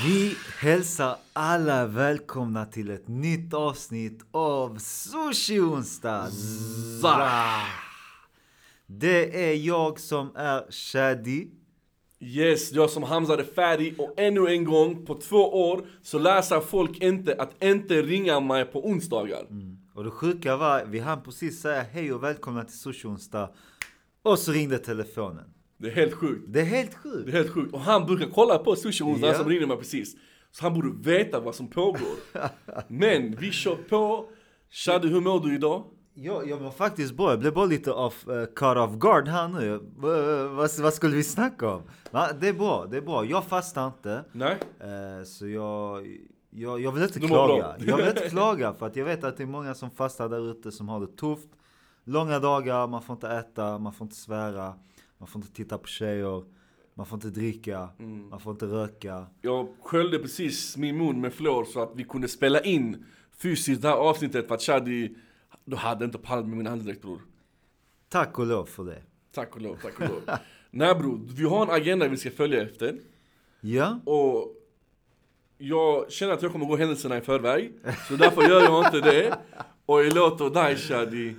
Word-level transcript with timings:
Vi 0.00 0.36
hälsar 0.60 1.16
alla 1.32 1.86
välkomna 1.86 2.66
till 2.66 2.90
ett 2.90 3.08
nytt 3.08 3.54
avsnitt 3.54 4.24
av 4.30 4.78
Sushi 4.78 5.60
Onsdag. 5.60 6.28
Det 8.86 9.50
är 9.50 9.54
jag 9.54 10.00
som 10.00 10.36
är 10.36 10.70
Shadi. 10.70 11.50
Yes, 12.20 12.72
jag 12.72 12.90
som 12.90 13.02
Hamza 13.02 13.34
är 13.34 13.44
färdig 13.44 14.00
och 14.00 14.14
ännu 14.16 14.46
en 14.46 14.64
gång 14.64 15.06
på 15.06 15.14
två 15.14 15.70
år 15.70 15.86
så 16.02 16.18
läser 16.18 16.60
folk 16.60 17.02
inte 17.02 17.36
att 17.38 17.62
inte 17.62 18.02
ringa 18.02 18.40
mig 18.40 18.64
på 18.64 18.86
onsdagar. 18.86 19.46
Och 19.94 20.04
det 20.04 20.10
sjuka 20.10 20.56
var, 20.56 20.84
vi 20.84 20.98
hann 20.98 21.22
precis 21.22 21.60
säga 21.60 21.82
hej 21.82 22.12
och 22.12 22.22
välkomna 22.22 22.64
till 22.64 22.78
Sushi 22.78 23.08
Onsdag. 23.08 23.50
Och 24.22 24.38
så 24.38 24.52
ringde 24.52 24.78
telefonen. 24.78 25.54
Det 25.82 25.88
är 25.88 25.94
helt 25.94 26.14
sjukt. 26.14 26.44
Det 26.48 26.60
är 26.60 26.64
helt 26.64 26.90
Det 26.90 26.96
sjukt. 26.96 27.28
är 27.28 27.32
helt 27.32 27.50
sjukt. 27.50 27.74
Och 27.74 27.80
han 27.80 28.06
brukar 28.06 28.26
kolla 28.34 28.58
på 28.58 28.76
sushi 28.76 29.04
onsdag, 29.04 29.26
Ja. 29.28 29.34
som 29.34 29.48
ringde 29.48 29.66
mig 29.66 29.76
precis. 29.76 30.16
Så 30.50 30.62
han 30.64 30.74
borde 30.74 31.10
veta 31.10 31.40
vad 31.40 31.54
som 31.54 31.66
pågår. 31.68 32.16
Men 32.88 33.36
vi 33.36 33.50
kör 33.50 33.74
på. 33.74 34.28
Shadi, 34.70 35.08
hur 35.08 35.20
mår 35.20 35.40
du 35.40 35.54
idag? 35.54 35.84
Jag, 36.14 36.48
jag 36.50 36.62
mår 36.62 36.70
faktiskt 36.70 37.14
bra, 37.14 37.30
jag 37.30 37.40
blev 37.40 37.54
bara 37.54 37.64
lite 37.66 37.92
off, 37.92 38.28
uh, 38.28 38.44
caught 38.56 38.76
off 38.78 38.98
guard 38.98 39.28
här 39.28 39.48
nu. 39.48 39.78
Va- 39.96 40.48
vad, 40.48 40.70
vad 40.78 40.94
skulle 40.94 41.16
vi 41.16 41.24
snacka 41.24 41.70
om? 41.70 41.82
Va? 42.10 42.28
Det 42.40 42.48
är 42.48 42.52
bra, 42.52 42.86
det 42.90 42.96
är 42.96 43.00
bra. 43.00 43.24
Jag 43.24 43.44
fastar 43.44 43.86
inte. 43.86 44.24
Nej? 44.32 44.56
Eh, 44.80 45.24
så 45.24 45.48
jag, 45.48 46.06
jag, 46.50 46.80
jag 46.80 46.92
vill 46.92 47.02
inte 47.02 47.20
klaga. 47.20 47.74
Jag 47.78 47.96
vill 47.96 48.06
inte 48.08 48.28
klaga 48.30 48.72
för 48.74 48.86
att 48.86 48.96
jag 48.96 49.04
vet 49.04 49.24
att 49.24 49.36
det 49.36 49.42
är 49.42 49.46
många 49.46 49.74
som 49.74 49.90
fastar 49.90 50.28
där 50.28 50.50
ute 50.50 50.72
som 50.72 50.88
har 50.88 51.00
det 51.00 51.16
tufft. 51.16 51.48
Långa 52.04 52.38
dagar, 52.38 52.86
man 52.86 53.02
får 53.02 53.14
inte 53.14 53.28
äta, 53.28 53.78
man 53.78 53.92
får 53.92 54.04
inte 54.04 54.16
svära, 54.16 54.74
man 55.22 55.26
får 55.28 55.42
inte 55.42 55.52
titta 55.54 55.78
på 55.78 55.86
tjejer, 55.88 56.44
man 56.94 57.06
får 57.06 57.16
inte 57.16 57.30
dricka, 57.30 57.88
Mm. 57.98 58.28
man 58.28 58.40
får 58.40 58.52
inte 58.52 58.66
röka. 58.66 59.26
Jag 59.40 59.68
sköljde 59.82 60.18
precis 60.18 60.76
min 60.76 60.98
mun 60.98 61.20
med 61.20 61.32
fluor 61.34 61.64
så 61.64 61.82
att 61.82 61.90
vi 61.94 62.04
kunde 62.04 62.28
spela 62.28 62.60
in 62.60 63.04
fysiskt 63.36 63.82
det 63.82 63.88
här 63.88 63.96
avsnittet 63.96 64.48
för 64.48 64.54
att 64.54 64.62
Shadi, 64.62 65.14
du 65.64 65.76
hade 65.76 66.04
inte 66.04 66.18
pallat 66.18 66.46
med 66.48 66.56
min 66.56 66.66
andedräkt 66.66 67.02
bror. 67.02 67.20
Tack 68.08 68.38
och 68.38 68.46
lov 68.46 68.64
för 68.64 68.84
det. 68.84 69.02
Tack 69.32 69.54
och 69.56 69.60
lov, 69.62 69.76
tack 69.82 70.00
och 70.00 70.08
lov. 70.08 70.22
Nej 70.70 70.94
bror, 70.94 71.20
vi 71.28 71.44
har 71.44 71.62
en 71.62 71.70
agenda 71.70 72.08
vi 72.08 72.16
ska 72.16 72.30
följa 72.30 72.62
efter. 72.62 72.98
Ja, 73.60 74.00
Och 74.04 74.56
jag 75.58 76.12
känner 76.12 76.32
att 76.32 76.42
jag 76.42 76.52
kommer 76.52 76.66
gå 76.66 76.76
händelserna 76.76 77.16
i 77.18 77.20
förväg. 77.20 77.72
Så 78.08 78.14
därför 78.16 78.42
gör 78.42 78.62
jag 78.62 78.86
inte 78.86 79.00
det. 79.00 79.38
Och 79.86 80.04
jag 80.04 80.14
låter 80.14 80.50
dig 80.50 80.76
Shadi 80.76 81.36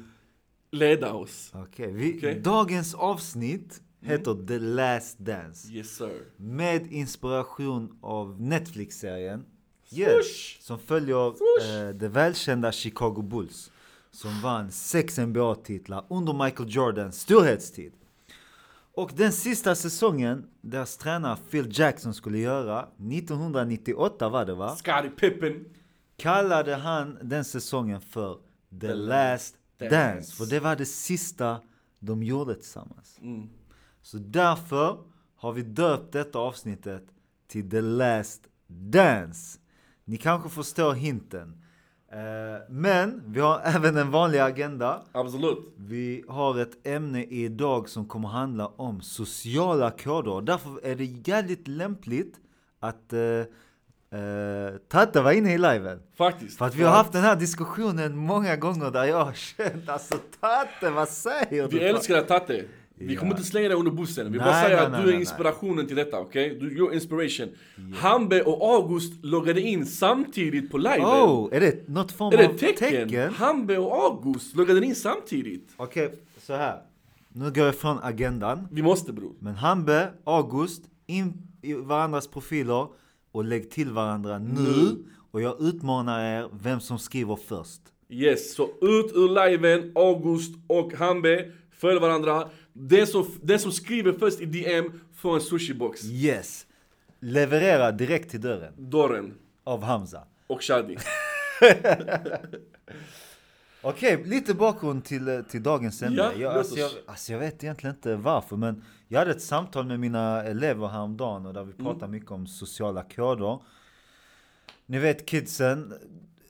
leda 0.73 1.13
oss. 1.13 1.51
okej. 1.53 1.91
Vi- 1.93 2.17
Okej. 2.17 2.31
Mm. 2.31 2.43
Dagens 2.43 2.93
avsnitt 2.93 3.81
heter 4.01 4.47
The 4.47 4.59
Last 4.59 5.17
Dance. 5.19 5.73
Yes 5.73 5.95
sir. 5.97 6.21
Med 6.37 6.91
inspiration 6.91 7.97
av 8.01 8.41
Netflix-serien 8.41 9.45
Swoosh! 9.89 10.59
Som 10.61 10.79
följer 10.79 11.33
Swoosh! 11.37 11.79
eh, 11.79 11.89
det 11.95 12.07
välkända 12.09 12.71
Chicago 12.71 13.21
Bulls 13.21 13.71
Som 14.11 14.41
vann 14.41 14.71
sex 14.71 15.17
NBA-titlar 15.19 16.05
under 16.09 16.33
Michael 16.45 16.69
Jordans 16.75 17.21
storhetstid 17.21 17.93
Och 18.93 19.11
den 19.15 19.31
sista 19.31 19.75
säsongen 19.75 20.45
deras 20.61 20.97
tränare 20.97 21.37
Phil 21.51 21.79
Jackson 21.79 22.13
skulle 22.13 22.37
göra 22.39 22.87
1998 22.97 24.29
var 24.29 24.45
det 24.45 24.53
va? 24.55 24.75
Scottie 24.75 25.09
Pippen. 25.09 25.65
Kallade 26.17 26.75
han 26.75 27.17
den 27.21 27.45
säsongen 27.45 28.01
för 28.01 28.37
The 28.81 28.93
Last 28.93 29.55
Dance. 29.89 29.95
Dance 30.15 30.35
För 30.35 30.45
det 30.45 30.59
var 30.59 30.75
det 30.75 30.85
sista 30.85 31.61
de 31.99 32.23
gjorde 32.23 32.55
tillsammans 32.55 33.17
Mm. 33.21 33.49
så 34.01 34.17
därför 34.17 34.97
har 35.35 35.51
vi 35.51 35.61
döpt 35.61 36.11
detta 36.13 36.39
avsnittet 36.39 37.03
till 37.47 37.69
The 37.69 37.81
Last 37.81 38.41
Dance. 38.67 39.59
Ni 40.05 40.17
kanske 40.17 40.49
förstår 40.49 40.93
hinten. 40.93 41.61
Eh, 42.11 42.19
Men 42.69 43.21
vi 43.25 43.39
har 43.39 43.61
även 43.63 43.97
en 43.97 44.11
vanlig 44.11 44.39
agenda. 44.39 45.01
Absolut. 45.11 45.73
Vi 45.77 46.23
har 46.27 46.59
ett 46.59 46.87
ämne 46.87 47.23
idag 47.23 47.89
som 47.89 48.05
kommer 48.07 48.27
handla 48.29 48.67
om 48.67 49.01
sociala 49.01 49.91
koder. 49.91 50.41
Därför 50.41 50.85
är 50.85 50.95
det 50.95 51.05
jävligt 51.05 51.67
lämpligt 51.67 52.39
att 52.79 53.13
uh, 54.13 54.77
Tatte 54.87 55.21
var 55.21 55.31
inne 55.31 55.53
i 55.53 55.57
liven. 55.57 55.99
Faktiskt. 56.17 56.57
För 56.57 56.65
att 56.65 56.75
vi 56.75 56.83
har 56.83 56.91
haft 56.91 57.11
den 57.13 57.21
här 57.23 57.35
diskussionen 57.35 58.17
många 58.17 58.55
gånger 58.55 58.91
där 58.91 59.03
jag 59.03 59.25
har 59.25 59.33
känt 59.33 59.89
alltså 59.89 60.15
Tatte 60.39 60.89
vad 60.89 61.09
säger 61.09 61.67
du? 61.67 61.77
Vi 61.77 61.83
älskar 61.83 62.15
dig 62.15 62.27
Tatte. 62.27 62.63
Vi 62.95 63.13
Ja. 63.13 63.19
kommer 63.19 63.31
inte 63.31 63.43
slänga 63.43 63.67
dig 63.67 63.77
under 63.77 63.91
bussen. 63.91 64.31
Vi 64.31 64.37
Nej, 64.37 64.45
bara 64.47 64.61
säger 64.61 64.75
nej, 64.75 64.85
att 64.85 64.91
nej, 64.91 65.01
du 65.03 65.09
är 65.09 65.19
inspirationen 65.19 65.87
till 65.87 65.95
detta, 65.95 66.19
okej? 66.19 66.57
Du 66.59 66.69
You're 66.69 66.93
inspiration. 66.93 67.49
Hambe 67.95 68.41
och 68.41 68.75
August 68.75 69.13
loggade 69.25 69.61
in 69.61 69.85
samtidigt 69.85 70.71
på 70.71 70.77
liven. 70.77 71.01
Oh, 71.05 71.49
är 71.51 71.59
det 71.59 71.87
något 71.89 72.11
form 72.11 72.33
Är 72.33 72.37
det 72.37 72.45
av 72.47 72.53
tecken? 72.57 72.75
tecken? 73.09 73.33
Hambe 73.33 73.77
och 73.77 73.93
August 74.03 74.55
loggade 74.55 74.85
in 74.85 74.95
samtidigt. 74.95 75.69
Okej, 75.77 76.13
så 76.37 76.53
här. 76.53 76.81
Nu 77.29 77.51
går 77.51 77.65
jag 77.65 77.75
från 77.75 77.99
agendan. 78.03 78.67
Vi 78.71 78.81
måste 78.81 79.13
bror. 79.13 79.33
Men 79.39 79.55
Hambe, 79.55 80.09
August, 80.23 80.81
in 81.07 81.47
i 81.61 81.73
varandras 81.73 82.27
profiler 82.27 82.87
och 83.33 83.43
lägg 83.43 83.71
till 83.71 83.91
varandra 83.91 84.39
nu. 84.39 85.05
Och 85.31 85.41
jag 85.41 85.61
utmanar 85.61 86.23
er 86.25 86.49
vem 86.53 86.79
som 86.79 86.99
skriver 86.99 87.35
först. 87.35 87.81
Yes, 88.09 88.55
så 88.55 88.63
ut 88.65 89.11
ur 89.15 89.49
liven, 89.49 89.91
August 89.95 90.55
och 90.67 90.93
Hambe, 90.93 91.51
följ 91.71 91.99
varandra. 91.99 92.49
Den 92.73 93.07
som, 93.07 93.25
den 93.41 93.59
som 93.59 93.71
skriver 93.71 94.13
först 94.13 94.41
i 94.41 94.45
DM 94.45 95.01
får 95.15 95.35
en 95.35 95.41
sushibox. 95.41 96.03
Yes! 96.05 96.65
Leverera 97.19 97.91
direkt 97.91 98.31
till 98.31 98.41
dörren. 98.41 98.73
Dörren 98.77 99.33
Av 99.63 99.83
Hamza. 99.83 100.23
och 100.47 100.61
Shadi. 100.63 100.97
Okej, 103.83 104.23
lite 104.25 104.53
bakgrund 104.53 105.05
till, 105.05 105.27
eh, 105.27 105.41
till 105.41 105.63
dagens 105.63 106.03
ämne. 106.03 106.17
Ja, 106.17 106.31
jag, 106.37 106.53
alltså, 106.57 106.79
jag, 106.79 106.91
alltså 107.05 107.31
jag 107.31 107.39
vet 107.39 107.63
egentligen 107.63 107.95
inte 107.95 108.15
varför 108.15 108.55
men 108.57 108.83
jag 109.07 109.19
hade 109.19 109.31
ett 109.31 109.41
samtal 109.41 109.85
med 109.85 109.99
mina 109.99 110.43
elever 110.43 110.87
häromdagen 110.87 111.45
och 111.45 111.53
där 111.53 111.63
vi 111.63 111.71
Mm. 111.73 111.85
pratade 111.85 112.11
mycket 112.11 112.31
om 112.31 112.47
sociala 112.47 113.03
koder. 113.03 113.59
Ni 114.85 114.99
vet 114.99 115.25
kidsen 115.25 115.93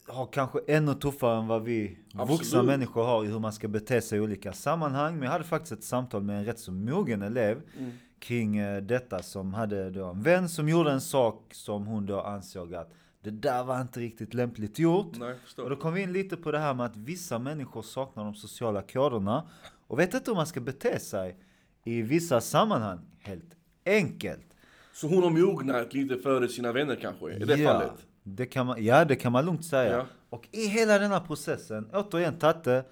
har 0.07 0.25
kanske 0.25 0.59
ännu 0.67 0.93
tuffare 0.93 1.37
än 1.37 1.47
vad 1.47 1.63
vi 1.63 1.97
vuxna 2.13 2.23
Absolut. 2.33 2.65
människor 2.65 3.03
har 3.03 3.23
i 3.23 3.27
hur 3.27 3.39
man 3.39 3.53
ska 3.53 3.67
bete 3.67 4.01
sig 4.01 4.17
i 4.17 4.21
olika 4.21 4.53
sammanhang. 4.53 5.13
Men 5.13 5.23
jag 5.23 5.31
hade 5.31 5.43
faktiskt 5.43 5.71
ett 5.71 5.83
samtal 5.83 6.23
med 6.23 6.37
en 6.39 6.45
rätt 6.45 6.59
så 6.59 6.71
mogen 6.71 7.21
elev 7.21 7.61
Mm. 7.79 7.91
kring 8.19 8.57
eh, 8.57 8.81
detta 8.81 9.23
som 9.23 9.53
hade 9.53 9.89
då 9.89 10.05
en 10.05 10.21
vän 10.21 10.49
som 10.49 10.69
gjorde 10.69 10.91
en 10.91 11.01
sak 11.01 11.43
som 11.53 11.87
hon 11.87 12.05
då 12.05 12.21
ansåg 12.21 12.75
att 12.75 12.91
det 13.23 13.31
där 13.31 13.63
var 13.63 13.81
inte 13.81 13.99
riktigt 13.99 14.33
lämpligt 14.33 14.79
gjort. 14.79 15.19
Nej, 15.19 15.35
Och 15.57 15.69
då 15.69 15.75
kom 15.75 15.93
vi 15.93 16.01
in 16.01 16.13
lite 16.13 16.37
på 16.37 16.51
det 16.51 16.59
här 16.59 16.73
med 16.73 16.85
att 16.85 16.97
vissa 16.97 17.39
människor 17.39 17.81
saknar 17.81 18.23
de 18.23 18.35
sociala 18.35 18.81
koderna 18.81 19.47
och 19.87 19.99
vet 19.99 20.13
inte 20.13 20.31
hur 20.31 20.35
man 20.35 20.47
ska 20.47 20.59
bete 20.59 20.99
sig 20.99 21.37
i 21.83 22.01
vissa 22.01 22.41
sammanhang. 22.41 22.99
Helt 23.19 23.55
enkelt. 23.85 24.45
Så 24.93 25.07
hon 25.07 25.23
har 25.23 25.29
mognat 25.29 25.93
lite 25.93 26.17
före 26.17 26.47
sina 26.47 26.71
vänner 26.71 26.95
kanske? 26.95 27.33
Är 27.33 27.45
det 27.45 27.55
ja, 27.55 27.71
fallet? 27.71 28.07
Det 28.23 28.45
kan 28.45 28.65
man, 28.65 28.85
ja, 28.85 29.05
det 29.05 29.15
kan 29.15 29.31
man 29.31 29.45
lugnt 29.45 29.65
säga. 29.65 29.97
Ja. 29.97 30.05
Och 30.29 30.47
i 30.51 30.67
hela 30.67 30.99
denna 30.99 31.19
processen, 31.19 31.89
återigen 31.93 32.39
Tatte, 32.39 32.83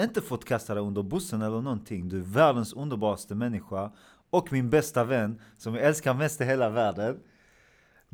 inte 0.00 0.20
fått 0.20 0.44
kasta 0.44 0.74
dig 0.74 0.82
under 0.82 1.02
bussen 1.02 1.42
eller 1.42 1.60
någonting. 1.60 2.08
Du 2.08 2.18
är 2.18 2.22
världens 2.24 2.72
underbaraste 2.72 3.34
människa 3.34 3.92
och 4.30 4.52
min 4.52 4.70
bästa 4.70 5.04
vän 5.04 5.40
som 5.58 5.74
jag 5.74 5.84
älskar 5.84 6.14
mest 6.14 6.40
i 6.40 6.44
hela 6.44 6.70
världen. 6.70 7.20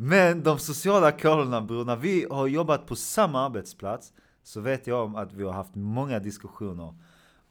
Men 0.03 0.43
de 0.43 0.59
sociala 0.59 1.13
koderna 1.13 1.61
bror, 1.61 1.85
när 1.85 1.97
vi 1.97 2.27
har 2.31 2.47
jobbat 2.47 2.87
på 2.87 2.97
samma 2.97 3.47
arbetsplats 3.47 4.13
så 4.43 4.61
vet 4.61 4.87
jag 4.87 5.05
om 5.05 5.17
att 5.17 5.33
vi 5.33 5.45
har 5.45 5.53
haft 5.53 5.75
många 5.75 6.19
diskussioner 6.19 6.95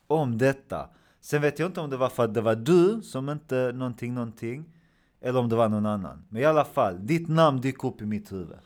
om 0.07 0.37
detta. 0.37 0.89
Sen 1.21 1.41
vet 1.41 1.59
jag 1.59 1.65
inte 1.69 1.81
om 1.81 1.89
det 1.89 1.97
var 1.97 2.09
för 2.09 2.23
att 2.23 2.33
det 2.33 2.41
var 2.41 2.55
du 2.55 3.01
som 3.01 3.29
inte 3.29 3.71
någonting 3.71 4.13
någonting 4.13 4.65
eller 5.21 5.39
om 5.39 5.49
det 5.49 5.55
var 5.55 5.69
någon 5.69 5.85
annan. 5.85 6.25
Men 6.29 6.41
i 6.41 6.45
alla 6.45 6.65
fall, 6.65 7.05
ditt 7.05 7.27
namn 7.27 7.61
dyker 7.61 7.87
upp 7.87 8.01
i 8.01 8.05
mitt 8.05 8.31
huvud. 8.31 8.57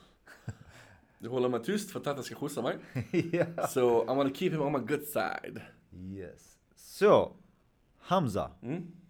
Du 1.20 1.30
håller 1.30 1.50
mig 1.50 1.64
tyst 1.64 1.92
för 1.92 2.00
att 2.00 2.06
Tata 2.06 2.24
ska 2.24 2.36
skjutsa 2.36 2.62
mig. 2.62 2.78
ja. 3.32 3.68
So 3.68 4.04
I'm 4.04 4.16
gonna 4.16 4.34
keep 4.34 4.50
him 4.50 4.62
on 4.62 4.72
my 4.72 4.80
good 4.80 5.04
side. 5.04 5.62
Yes. 5.92 6.58
Så, 6.76 7.32
Hamza. 8.00 8.52
Mm. 8.62 9.03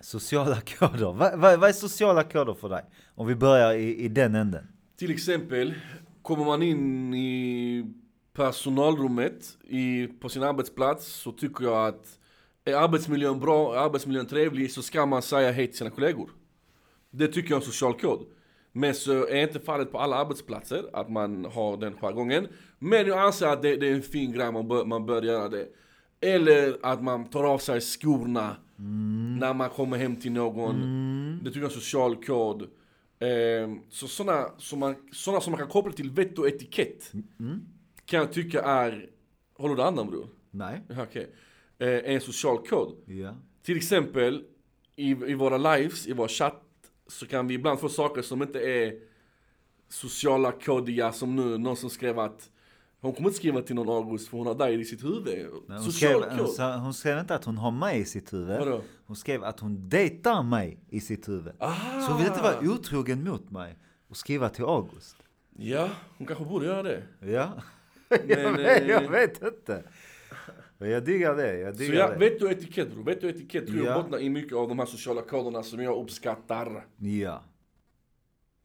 Sociala 0.00 0.60
koder. 0.78 1.12
Vad, 1.12 1.38
vad, 1.38 1.60
vad 1.60 1.68
är 1.68 1.72
sociala 1.72 2.22
koder 2.22 2.54
för 2.54 2.68
dig? 2.68 2.84
Om 3.14 3.26
vi 3.26 3.34
börjar 3.34 3.72
i, 3.72 3.96
i 3.96 4.08
den 4.08 4.34
änden. 4.34 4.68
Till 4.96 5.10
exempel, 5.10 5.74
kommer 6.22 6.44
man 6.44 6.62
in 6.62 7.14
i 7.14 7.84
personalrummet 8.32 9.58
i, 9.68 10.06
på 10.06 10.28
sin 10.28 10.42
arbetsplats 10.42 11.06
så 11.06 11.32
tycker 11.32 11.64
jag 11.64 11.86
att 11.88 12.18
är 12.64 12.74
arbetsmiljön 12.74 13.40
bra, 13.40 13.74
är 13.74 13.78
arbetsmiljön 13.78 14.26
trevlig 14.26 14.70
så 14.70 14.82
ska 14.82 15.06
man 15.06 15.22
säga 15.22 15.52
hej 15.52 15.66
till 15.66 15.78
sina 15.78 15.90
kollegor. 15.90 16.30
Det 17.10 17.28
tycker 17.28 17.50
jag 17.50 17.56
är 17.56 17.60
en 17.60 17.72
social 17.72 18.00
kod. 18.00 18.26
Men 18.72 18.94
så 18.94 19.26
är 19.26 19.42
inte 19.42 19.60
fallet 19.60 19.92
på 19.92 19.98
alla 19.98 20.16
arbetsplatser 20.16 20.84
att 20.92 21.10
man 21.10 21.44
har 21.44 21.76
den 21.76 21.96
jargongen. 21.96 22.48
Men 22.78 23.06
jag 23.06 23.18
anser 23.18 23.46
att 23.46 23.62
det, 23.62 23.76
det 23.76 23.88
är 23.88 23.94
en 23.94 24.02
fin 24.02 24.32
grej, 24.32 24.52
man 24.52 24.68
bör, 24.68 24.84
man 24.84 25.06
bör 25.06 25.22
göra 25.22 25.48
det. 25.48 25.68
Eller 26.20 26.78
att 26.82 27.02
man 27.02 27.30
tar 27.30 27.44
av 27.44 27.58
sig 27.58 27.80
skorna 27.80 28.56
när 29.38 29.54
man 29.54 29.70
kommer 29.70 29.96
hem 29.98 30.16
till 30.16 30.32
någon. 30.32 30.80
Det 31.42 31.50
tycker 31.50 31.60
jag 31.60 31.70
är 31.70 31.74
social 31.74 32.24
kod. 32.24 32.62
Eh, 33.18 33.74
så 33.90 34.08
sådana 34.08 34.48
som, 34.58 34.78
man, 34.78 34.94
såna 35.12 35.40
som 35.40 35.50
man 35.50 35.58
kan 35.58 35.68
koppla 35.68 35.92
till 35.92 36.10
vett 36.10 36.38
och 36.38 36.48
etikett 36.48 37.12
Mm. 37.38 37.60
kan 38.04 38.20
jag 38.20 38.32
tycka 38.32 38.62
är, 38.62 39.10
håller 39.54 39.74
du 39.76 39.82
andan 39.82 40.06
bror? 40.10 40.26
Nej. 40.50 40.80
Okej. 40.98 41.30
Eh, 41.78 41.88
en 42.14 42.20
social 42.20 42.58
kod. 42.66 42.94
Ja. 43.06 43.34
Till 43.62 43.76
exempel 43.76 44.44
i, 44.96 45.10
i 45.10 45.34
våra 45.34 45.74
lives, 45.76 46.06
i 46.06 46.12
vår 46.12 46.28
chatt, 46.28 46.62
så 47.06 47.26
kan 47.26 47.46
vi 47.46 47.54
ibland 47.54 47.80
få 47.80 47.88
saker 47.88 48.22
som 48.22 48.42
inte 48.42 48.60
är 48.60 48.94
sociala 49.88 50.52
kodiga 50.52 51.12
som 51.12 51.36
nu, 51.36 51.58
någon 51.58 51.76
som 51.76 51.90
skrev 51.90 52.18
att 52.18 52.50
hon 53.00 53.12
kommer 53.12 53.28
inte 53.28 53.38
skriva 53.38 53.62
till 53.62 53.74
någon 53.74 53.88
August 53.88 54.28
för 54.28 54.36
hon 54.38 54.46
har 54.46 54.54
dig 54.54 54.80
i 54.80 54.84
sitt 54.84 55.04
huvud. 55.04 55.26
Nej, 55.68 55.78
Hon 55.78 55.92
skrev, 55.92 56.22
hon, 56.38 56.48
sa- 56.48 56.76
hon 56.76 56.94
skrev 56.94 57.18
inte 57.18 57.34
att 57.34 57.44
hon 57.44 57.58
har 57.58 57.70
mig 57.70 58.00
i 58.00 58.04
sitt 58.04 58.32
huvud. 58.32 58.58
Vadå? 58.58 58.82
Hon 59.06 59.16
skrev 59.16 59.44
att 59.44 59.60
hon 59.60 59.88
dejtar 59.88 60.42
mig 60.42 60.78
i 60.88 61.00
sitt 61.00 61.28
huvud. 61.28 61.52
Ah. 61.58 61.74
Så 62.00 62.06
hon 62.12 62.18
vill 62.18 62.26
inte 62.26 62.42
vara 62.42 62.60
otrogen 62.60 63.24
mot 63.24 63.50
mig 63.50 63.78
och 64.08 64.16
skriva 64.16 64.48
till 64.48 64.64
August. 64.64 65.16
Ja, 65.56 65.88
hon 66.18 66.26
kanske 66.26 66.44
borde 66.44 66.66
göra 66.66 66.82
det. 66.82 67.02
Ja. 67.20 67.52
jag, 68.08 68.20
Men, 68.28 68.56
vet, 68.56 68.82
eh, 68.82 68.88
jag 68.88 69.08
vet 69.10 69.42
inte. 69.42 69.82
Men 70.78 70.90
jag 70.90 71.04
diggar 71.04 71.34
det. 71.36 71.58
Jag 71.58 71.74
Så 71.76 71.82
diggar 71.82 71.94
ja, 71.94 72.08
det. 72.10 72.18
vett 72.18 72.42
och 72.42 72.50
etikett 72.50 72.92
bror. 72.94 73.04
Vett 73.04 73.24
och 73.24 73.30
etikett 73.30 73.66
tror 73.66 73.78
jag 73.78 73.86
Ja. 73.86 74.02
bottnar 74.02 74.18
i 74.18 74.30
mycket 74.30 74.56
av 74.56 74.68
de 74.68 74.78
här 74.78 74.86
sociala 74.86 75.22
koderna 75.22 75.62
som 75.62 75.82
jag 75.82 76.02
uppskattar. 76.02 76.86
Ja. 76.96 77.42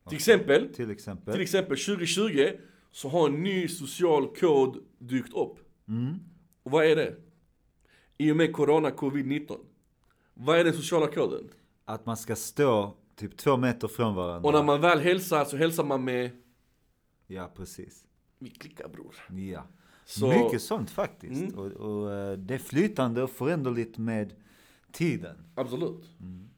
Till 0.10 0.16
exempel, 0.18 0.74
Till 0.74 0.92
exempel. 0.92 1.34
till 1.34 1.42
exempel 1.44 1.78
2020 1.78 2.50
så 2.96 3.10
har 3.10 3.30
en 3.30 3.44
ny 3.44 3.68
social 3.68 4.28
kod 4.36 4.78
dykt 4.98 5.34
upp. 5.34 5.60
Mm. 5.88 6.20
Och 6.64 6.72
vad 6.72 6.86
är 6.86 6.96
det? 6.96 7.16
I 8.18 8.32
och 8.32 8.36
med 8.36 8.54
corona, 8.54 8.90
covid-19. 8.90 9.58
Vad 10.34 10.60
är 10.60 10.64
den 10.64 10.74
sociala 10.74 11.08
koden? 11.08 11.50
Att 11.86 12.06
man 12.06 12.18
ska 12.18 12.36
stå 12.36 12.94
typ 13.16 13.38
två 13.38 13.58
meter 13.58 13.88
från 13.88 14.16
varandra. 14.16 14.48
Och 14.48 14.54
när 14.54 14.64
man 14.64 14.82
väl 14.82 15.00
hälsar 15.00 15.46
så 15.46 15.58
hälsar 15.58 15.84
man 15.84 16.04
med 16.04 16.30
Ja, 17.28 17.52
precis. 17.56 18.06
Vi 18.40 18.50
klickar 18.50 18.88
bror. 18.88 19.16
Ja. 19.52 19.64
Så, 20.06 20.28
Mycket 20.28 20.62
sånt 20.62 20.90
faktiskt. 20.90 21.54
Mm. 21.54 21.60
Och, 21.60 21.72
och 21.72 22.14
eh, 22.14 22.38
det 22.38 22.54
är 22.54 22.60
flytande 22.60 23.24
och 23.24 23.30
föränderligt 23.30 23.98
med 23.98 24.34
tiden. 24.92 25.38
Absolut. 25.56 26.10
Mm. 26.20 26.50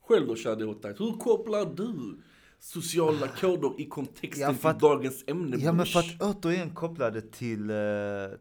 Själv 0.00 0.26
då 0.26 0.36
Shadi 0.36 0.64
Hotait, 0.64 1.00
hur 1.00 1.12
kopplar 1.12 1.74
du 1.74 2.20
sociala 2.64 3.28
koder 3.28 3.72
i 3.80 3.84
kontexten 3.88 4.42
Ja, 4.48 4.54
för 4.54 4.68
att- 4.68 4.78
till 4.78 4.88
dagens 4.88 5.24
ämne 5.26 5.56
Ja 5.56 5.72
men 5.72 5.86
för 5.86 5.98
att 6.00 6.20
återigen 6.36 6.70
koppla 6.70 7.10
det 7.10 7.32
till, 7.32 7.70
eh, 7.70 7.76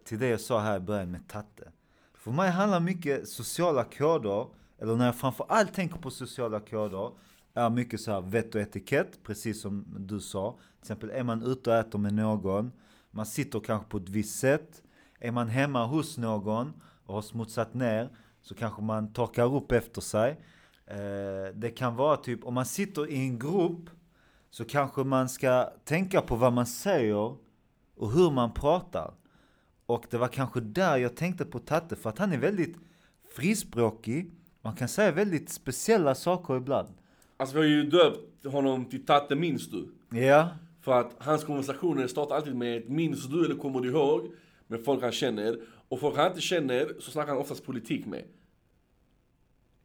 till 0.03 0.19
det 0.19 0.27
jag 0.27 0.39
sa 0.39 0.59
här 0.59 0.77
i 0.77 0.79
början 0.79 1.11
med 1.11 1.27
Tatte. 1.27 1.71
För 2.17 2.31
mig 2.31 2.49
handlar 2.51 2.79
mycket 2.79 3.27
sociala 3.27 3.83
koder, 3.83 4.47
eller 4.81 4.95
när 4.95 5.05
jag 5.05 5.15
framför 5.15 5.45
allt 5.49 5.73
tänker 5.73 5.97
på 5.99 6.09
sociala 6.11 6.59
koder, 6.59 7.11
är 7.53 7.69
mycket 7.69 8.01
så 8.01 8.11
här 8.11 8.21
vett 8.21 8.55
och 8.55 8.61
etikett, 8.61 9.23
precis 9.23 9.61
som 9.61 9.85
du 9.99 10.19
sa. 10.19 10.51
Till 10.51 10.81
exempel 10.81 11.09
är 11.09 11.23
man 11.23 11.43
ute 11.43 11.69
och 11.69 11.75
äter 11.75 11.99
med 11.99 12.13
någon, 12.13 12.71
man 13.11 13.25
sitter 13.25 13.59
kanske 13.59 13.89
på 13.89 13.97
ett 13.97 14.09
visst 14.09 14.39
sätt. 14.39 14.83
Är 15.19 15.31
man 15.31 15.47
hemma 15.47 15.85
hos 15.85 16.17
någon 16.17 16.73
och 17.05 17.13
har 17.15 17.21
smutsat 17.21 17.73
ner, 17.73 18.09
så 18.41 18.55
kanske 18.55 18.81
man 18.81 19.13
torkar 19.13 19.55
upp 19.55 19.71
efter 19.71 20.01
sig. 20.01 20.31
Eh, 20.87 21.55
det 21.55 21.69
kan 21.77 21.95
vara 21.95 22.17
typ, 22.17 22.43
om 22.45 22.53
man 22.53 22.65
sitter 22.65 23.09
i 23.11 23.15
en 23.15 23.39
grupp, 23.39 23.89
så 24.53 24.65
kanske 24.65 25.03
man 25.03 25.29
ska 25.29 25.69
tänka 25.83 26.21
på 26.21 26.35
vad 26.35 26.53
man 26.53 26.65
säger 26.65 27.35
och 27.95 28.11
hur 28.11 28.31
man 28.31 28.53
pratar. 28.53 29.13
Och 29.85 30.05
det 30.09 30.17
var 30.17 30.27
kanske 30.27 30.59
där 30.59 30.97
jag 30.97 31.15
tänkte 31.15 31.45
på 31.45 31.59
Tatte, 31.59 31.95
för 31.95 32.09
att 32.09 32.17
han 32.17 32.31
är 32.31 32.37
väldigt 32.37 32.77
frispråkig. 33.35 34.31
Man 34.61 34.75
kan 34.75 34.87
säga 34.87 35.11
väldigt 35.11 35.49
speciella 35.49 36.15
saker 36.15 36.57
ibland. 36.57 36.87
Alltså 37.37 37.55
vi 37.55 37.61
har 37.61 37.67
ju 37.67 37.83
döpt 37.83 38.45
honom 38.45 38.85
till 38.85 39.05
Tatte 39.05 39.35
minns 39.35 39.69
du? 39.69 39.87
Ja, 40.19 40.49
För 40.81 40.99
att 40.99 41.15
hans 41.17 41.43
konversationer 41.43 42.07
startar 42.07 42.35
alltid 42.35 42.55
med 42.55 42.77
ett 42.77 42.89
minns 42.89 43.27
du 43.27 43.45
eller 43.45 43.55
kommer 43.55 43.79
du 43.79 43.89
ihåg? 43.89 44.31
Med 44.67 44.85
folk 44.85 45.01
han 45.01 45.11
känner. 45.11 45.59
Och 45.87 45.99
folk 45.99 46.17
han 46.17 46.27
inte 46.27 46.41
känner 46.41 46.87
så 46.99 47.11
snackar 47.11 47.31
han 47.31 47.41
oftast 47.41 47.65
politik 47.65 48.05
med. 48.05 48.23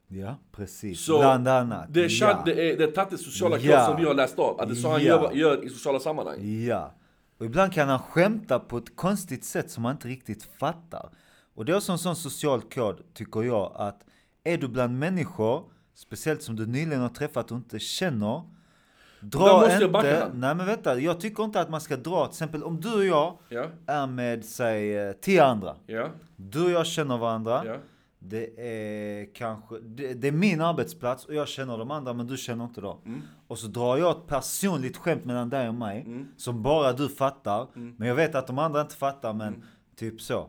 Ja 0.08 0.36
precis. 0.52 1.00
Så 1.04 1.18
Bland 1.18 1.48
annat. 1.48 1.86
Det 1.88 2.04
är, 2.04 2.08
ja. 2.20 2.28
ja. 2.30 2.42
det 2.44 2.70
är, 2.72 2.76
det 2.78 2.84
är 2.84 2.90
Tattes 2.90 3.24
sociala 3.24 3.58
Ja. 3.58 3.76
kod 3.76 3.86
som 3.86 3.96
vi 4.02 4.06
har 4.06 4.14
läst 4.14 4.38
av. 4.38 4.60
Att 4.60 4.68
det 4.68 4.74
är 4.74 4.76
så 4.76 4.88
han 4.90 5.02
Ja. 5.04 5.06
gör, 5.06 5.32
gör 5.32 5.64
i 5.64 5.68
sociala 5.68 6.00
sammanhang. 6.00 6.64
Ja. 6.66 6.94
Och 7.38 7.46
ibland 7.46 7.72
kan 7.72 7.88
han 7.88 7.98
skämta 7.98 8.58
på 8.58 8.78
ett 8.78 8.96
konstigt 8.96 9.44
sätt 9.44 9.70
som 9.70 9.82
man 9.82 9.92
inte 9.92 10.08
riktigt 10.08 10.48
fattar. 10.60 11.08
Och 11.54 11.64
det 11.64 11.72
är 11.72 11.76
också 11.76 11.92
en 11.92 11.98
sån 11.98 12.16
social 12.16 12.60
kod, 12.62 13.14
tycker 13.14 13.42
jag, 13.42 13.72
att 13.76 14.00
är 14.44 14.58
du 14.58 14.68
bland 14.68 14.98
människor, 14.98 15.64
speciellt 15.94 16.42
som 16.42 16.56
du 16.56 16.66
nyligen 16.66 17.00
har 17.00 17.08
träffat 17.08 17.50
och 17.50 17.56
inte 17.56 17.78
känner, 17.78 18.42
dra 19.20 19.38
måste 19.40 19.72
jag 19.72 19.74
inte... 19.74 19.88
backa. 19.88 20.28
Nej 20.34 20.54
men 20.54 20.66
vänta, 20.66 20.98
jag 21.00 21.20
tycker 21.20 21.44
inte 21.44 21.60
att 21.60 21.70
man 21.70 21.80
ska 21.80 21.96
dra, 21.96 22.24
till 22.26 22.32
exempel 22.32 22.62
om 22.62 22.80
du 22.80 22.94
och 22.94 23.04
jag 23.04 23.38
Ja, 23.48 23.66
är 23.86 24.06
med, 24.06 24.44
säg, 24.44 24.96
eh, 24.98 25.12
tio 25.12 25.44
andra. 25.44 25.76
ja, 25.86 26.08
Du 26.36 26.64
och 26.64 26.70
jag 26.70 26.86
känner 26.86 27.18
varandra. 27.18 27.62
Det 28.20 28.60
är 28.60 29.34
kanske, 29.34 29.78
det, 29.78 30.14
det 30.14 30.28
är 30.28 30.32
min 30.32 30.60
arbetsplats 30.60 31.24
och 31.24 31.34
jag 31.34 31.48
känner 31.48 31.78
de 31.78 31.90
andra 31.90 32.12
men 32.12 32.26
du 32.26 32.36
känner 32.36 32.64
inte 32.64 32.80
dem. 32.80 32.98
Mm. 33.06 33.20
Och 33.46 33.58
så 33.58 33.66
drar 33.66 33.96
jag 33.96 34.10
ett 34.16 34.26
personligt 34.26 34.96
skämt 34.96 35.24
mellan 35.24 35.50
dig 35.50 35.68
och 35.68 35.74
mig 35.74 36.26
som 36.36 36.62
bara 36.62 36.92
du 36.92 37.08
fattar. 37.08 37.66
Mm. 37.76 37.94
Men 37.98 38.08
jag 38.08 38.14
vet 38.14 38.34
att 38.34 38.46
de 38.46 38.58
andra 38.58 38.80
inte 38.80 38.94
fattar 38.96 39.34
men 39.34 39.64
typ 39.96 40.20
så. 40.20 40.48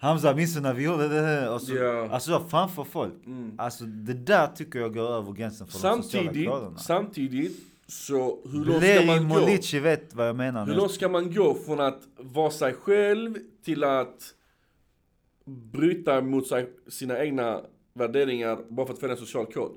Hamza, 0.00 0.34
minns 0.34 0.54
du 0.54 0.60
när 0.60 0.74
vi 0.74 0.84
gjorde 0.84 1.08
det? 1.08 1.20
här?" 1.20 1.54
Och 1.54 1.62
så, 1.62 1.74
Ja. 1.74 2.08
Alltså 2.10 2.30
då, 2.30 2.40
framför 2.48 2.84
folk. 2.84 3.14
Alltså 3.58 3.84
det 3.84 4.14
där 4.14 4.46
tycker 4.46 4.78
jag 4.78 4.94
går 4.94 5.08
över 5.08 5.32
gränsen 5.32 5.66
för 5.66 5.72
de 5.72 6.02
sociala 6.02 6.02
Samtidigt, 6.02 6.48
koderna. 6.50 6.78
samtidigt, 6.78 7.56
så 7.86 8.38
hur 8.52 8.64
långt 8.64 8.84
ska 8.84 9.06
man 9.06 9.28
gå? 9.28 9.40
Molici 9.40 9.78
vet 9.78 10.14
vad 10.14 10.28
jag 10.28 10.36
menar 10.36 10.66
Hur 10.66 10.74
långt 10.74 10.90
ska 10.90 11.08
man 11.08 11.34
gå 11.34 11.54
från 11.54 11.80
att 11.80 12.00
vara 12.16 12.50
sig 12.50 12.74
själv 12.74 13.34
till 13.64 13.84
att 13.84 14.34
bryta 15.48 16.20
mot 16.20 16.44
sina 16.88 17.24
egna 17.24 17.62
värderingar 17.92 18.58
bara 18.68 18.86
för 18.86 18.92
att 18.94 19.00
följa 19.00 19.14
en 19.14 19.20
social 19.20 19.46
kod? 19.46 19.76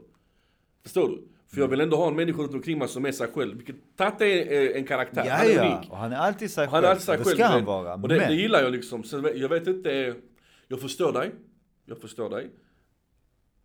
Förstår 0.84 1.10
du? 1.10 1.28
För 1.48 1.62
jag 1.62 1.68
vill 1.68 1.82
ändå 1.82 1.98
ha 1.98 2.08
en 2.08 2.16
människa 2.16 2.42
runt 2.42 2.54
omkring 2.54 2.78
mig 2.80 2.88
som 2.88 3.06
är 3.06 3.12
sig 3.12 3.28
själv. 3.28 3.58
Vilket 3.58 3.76
Tatte 3.96 4.26
är 4.26 4.76
en 4.76 4.84
karaktär, 4.86 5.26
Ja, 5.26 5.34
han 5.34 5.48
är 5.48 5.76
unik. 5.76 5.92
Och 5.92 5.98
han 5.98 6.12
är 6.12 6.16
alltid 6.18 6.52
sig 6.52 6.66
Han 6.66 6.72
själv. 6.72 6.86
är 6.86 6.90
alltid 6.90 7.06
sig 7.06 7.18
det 7.18 7.24
själv. 7.24 7.36
ska 7.36 7.46
han 7.46 7.66
vara. 7.66 7.94
Och 7.94 8.08
det, 8.08 8.18
men, 8.18 8.28
det 8.30 8.36
gillar 8.36 8.62
jag 8.62 8.72
liksom. 8.72 9.04
Så 9.04 9.32
jag 9.36 9.50
vet 9.50 9.68
inte, 9.68 10.16
jag 10.68 10.82
förstår 10.82 11.14
dig. 11.14 11.32
Jag 11.86 12.02
förstår 12.02 12.30
dig. 12.30 12.50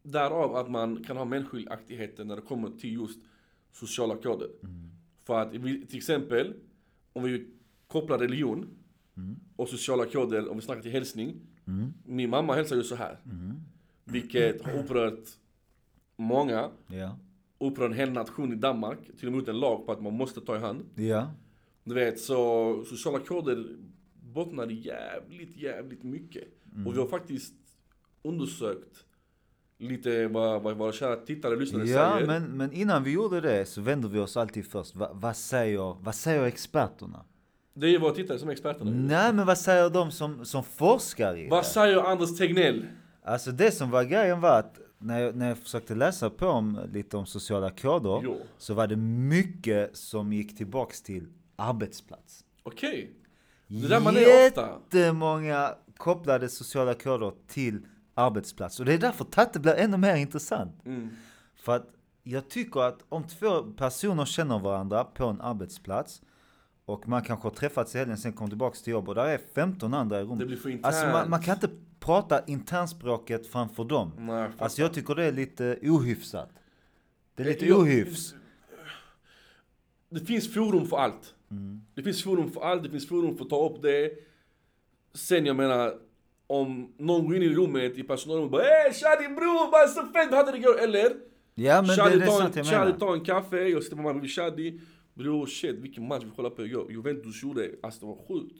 Därav 0.03 0.57
att 0.57 0.71
man 0.71 1.05
kan 1.05 1.17
ha 1.17 1.25
människoaktigheter 1.25 2.25
när 2.25 2.37
det 2.37 2.43
kommer 2.43 2.71
till 2.71 2.93
just 2.93 3.19
sociala 3.73 4.17
koder. 4.17 4.49
Mm. 4.63 4.91
För 5.25 5.41
att 5.41 5.53
till 5.53 5.97
exempel, 5.97 6.55
om 7.13 7.23
vi 7.23 7.47
kopplar 7.87 8.19
religion 8.19 8.69
och 9.57 9.69
sociala 9.69 10.07
koder, 10.07 10.49
om 10.49 10.57
vi 10.57 10.63
snackar 10.63 10.83
till 10.83 10.93
hälsning. 10.93 11.41
Mm. 11.67 11.93
Min 12.05 12.31
mamma 12.31 12.55
hälsar 12.55 12.77
ju 12.77 12.83
så 12.83 12.95
här. 12.97 13.19
Vilket 14.05 14.63
har 14.63 14.73
upprört 14.73 15.29
många. 16.17 16.71
ja. 16.89 17.19
Upprört 17.59 17.91
en 17.91 17.97
hel 17.97 18.13
nation 18.13 18.53
i 18.53 18.57
Danmark. 18.57 18.99
Till 19.19 19.27
och 19.29 19.33
med 19.33 19.43
ut 19.43 19.49
en 19.49 19.61
lag 19.61 19.87
på 19.87 19.93
att 19.93 20.03
man 20.03 20.13
måste 20.15 20.41
ta 20.41 20.57
i 20.57 20.59
hand. 20.59 20.85
Ja. 20.95 21.31
Du 21.85 21.95
vet, 21.95 22.21
så 22.21 22.85
sociala 22.85 23.19
koder 23.19 23.77
bottnar 24.15 24.67
jävligt, 24.67 25.57
jävligt 25.57 26.03
mycket. 26.03 26.45
Och 26.87 26.95
vi 26.95 26.99
har 26.99 27.07
faktiskt 27.07 27.55
undersökt 28.23 29.05
lite 29.79 30.29
vad, 30.29 30.63
vad 30.63 30.77
våra 30.77 30.93
kära 30.93 31.17
tittare 31.17 31.53
och 31.55 31.61
lyssnare 31.61 31.89
Ja, 31.89 32.13
säger. 32.15 32.27
men, 32.27 32.43
men 32.57 32.73
innan 32.73 33.05
vi 33.05 33.13
gjorde 33.13 33.41
det 33.41 33.67
så 33.67 33.81
vänder 33.81 34.09
vi 34.09 34.19
oss 34.19 34.37
alltid 34.37 34.67
först. 34.67 34.97
Va, 34.97 35.11
vad, 35.15 35.37
säger, 35.37 35.97
vad 36.05 36.15
säger 36.15 36.43
experterna? 36.43 37.25
Det 37.79 37.87
är 37.87 37.91
ju 37.91 37.99
våra 37.99 38.15
tittare 38.15 38.39
som 38.39 38.49
är 38.49 38.53
experterna. 38.53 38.91
Nej, 38.91 39.33
men 39.33 39.47
vad 39.47 39.59
säger 39.59 39.91
de 39.91 40.11
som, 40.11 40.45
som 40.45 40.65
forskar 40.65 41.37
i 41.37 41.49
Vad 41.49 41.61
det? 41.65 41.67
säger 41.69 42.03
Anders 42.03 42.39
Tegnell? 42.39 42.87
Alltså 43.25 43.51
det 43.53 43.71
som 43.71 43.91
var 43.91 44.05
grejen 44.05 44.41
var 44.41 44.59
att 44.59 44.79
när 44.99 45.21
jag, 45.21 45.37
när 45.37 45.49
jag 45.49 45.59
försökte 45.59 45.95
läsa 45.95 46.31
på 46.31 46.47
om, 46.47 46.81
lite 46.93 47.17
om 47.17 47.27
sociala 47.27 47.71
koder 47.71 48.21
Jo. 48.25 48.37
så 48.59 48.75
var 48.75 48.87
det 48.87 48.97
mycket 48.97 49.97
som 49.97 50.33
gick 50.33 50.57
tillbaks 50.57 51.03
till 51.03 51.27
arbetsplats. 51.57 52.45
Okej. 52.63 53.11
Det 53.67 53.89
där 53.89 54.01
man 54.01 54.17
är 54.17 54.47
ofta. 54.47 54.69
Jättemånga 54.93 55.75
kopplade 55.97 56.49
sociala 56.49 56.95
koder 56.95 57.33
till 57.49 57.81
arbetsplats. 58.15 58.81
Och 58.81 58.87
det 58.87 58.95
är 58.95 58.99
därför 58.99 59.25
Tatte 59.25 59.61
blir 59.61 59.75
ännu 59.75 59.97
mer 59.97 60.17
intressant. 60.17 60.87
Mm. 60.87 61.09
För 61.57 61.77
att 61.77 61.87
jag 62.23 62.49
tycker 62.51 62.81
att 62.81 62.99
om 63.09 63.25
två 63.25 63.63
personer 63.63 64.25
känner 64.25 64.59
varandra 64.59 65.05
på 65.05 65.25
en 65.27 65.41
arbetsplats 65.41 66.23
och 66.87 67.09
man 67.09 67.23
kanske 67.23 67.47
har 67.49 67.55
träffats 67.55 67.95
i 67.95 67.99
helgen 67.99 68.17
sen 68.19 68.33
kommer 68.33 68.49
tillbaks 68.49 68.83
till 68.83 68.91
jobb 68.91 69.09
och 69.09 69.15
där 69.15 69.27
är 69.27 69.41
15 69.55 69.95
andra 69.95 70.21
i 70.21 70.23
rummet. 70.25 70.39
Det 70.39 70.47
blir 70.47 70.57
för 70.57 70.69
internt. 70.71 70.87
Alltså 70.95 71.07
man, 71.07 71.31
man 71.31 71.43
kan 71.43 71.55
inte 71.55 71.69
prata 72.01 72.45
internspråket 72.47 73.47
framför 73.47 73.85
dem. 73.85 74.13
Nej, 74.19 74.35
jag. 74.37 74.51
Alltså 74.59 74.83
jag 74.83 74.95
tycker 74.95 75.15
det 75.15 75.25
är 75.25 75.33
lite 75.33 75.79
ohyfsat. 75.83 76.51
Det 77.35 77.43
är 77.43 77.47
lite 77.47 77.67
Jag- 77.67 77.79
ohyfs. 77.79 78.35
Det 80.09 80.21
finns 80.21 80.55
forum 80.55 80.87
för 80.87 80.97
allt. 80.97 81.35
Mm. 81.51 81.81
Det 81.95 82.03
finns 82.03 82.23
forum 82.25 82.51
för 82.51 82.61
allt, 82.61 82.83
det 82.83 82.91
finns 82.91 83.09
forum 83.09 83.37
för 83.37 83.45
att 83.45 83.51
ta 83.51 83.69
upp 83.69 83.83
det. 83.83 84.11
Sen 85.15 85.47
jag 85.47 85.57
menar, 85.57 85.95
om 86.47 86.93
någon 86.99 87.27
går 87.27 87.37
in 87.37 87.43
i 87.43 87.49
rummet 87.55 87.99
i 87.99 88.03
personalrummet 88.03 88.45
och 88.47 88.51
bara 88.51 88.63
Ey 88.63 88.93
tja 88.93 89.17
din 89.21 89.35
bror, 89.35 89.71
vad 89.73 89.91
så 89.91 90.01
fett 90.13 90.31
du 90.31 90.37
hade 90.37 90.51
det 90.53 90.59
igår. 90.59 90.81
Eller 90.81 91.13
Ja 91.55 91.83
men 91.83 91.89
det, 91.89 91.97
Shadi 91.97 92.19
det 92.19 92.25
är 92.25 92.27
tar 92.27 92.39
sant 92.41 92.57
jag 92.57 92.67
Shadi 92.67 92.85
menar. 92.85 92.99
tar 92.99 93.13
en 93.15 93.25
kaffe, 93.25 93.57
jag 93.57 93.83
sitter 93.83 93.97
på 93.97 94.03
mig 94.03 94.13
bredvid 94.13 94.31
Shadi. 94.31 94.81
Bror 95.17 95.47
shit, 95.47 95.79
vilken 95.79 96.09
match 96.09 96.25
vi 96.25 96.31
kollar 96.31 96.51
på 96.51 96.65
igår. 96.65 96.93
Juventus 96.93 97.43
gjorde, 97.43 97.71
alltså 97.83 98.01
det 98.01 98.07
var 98.07 98.19
sjukt. 98.29 98.57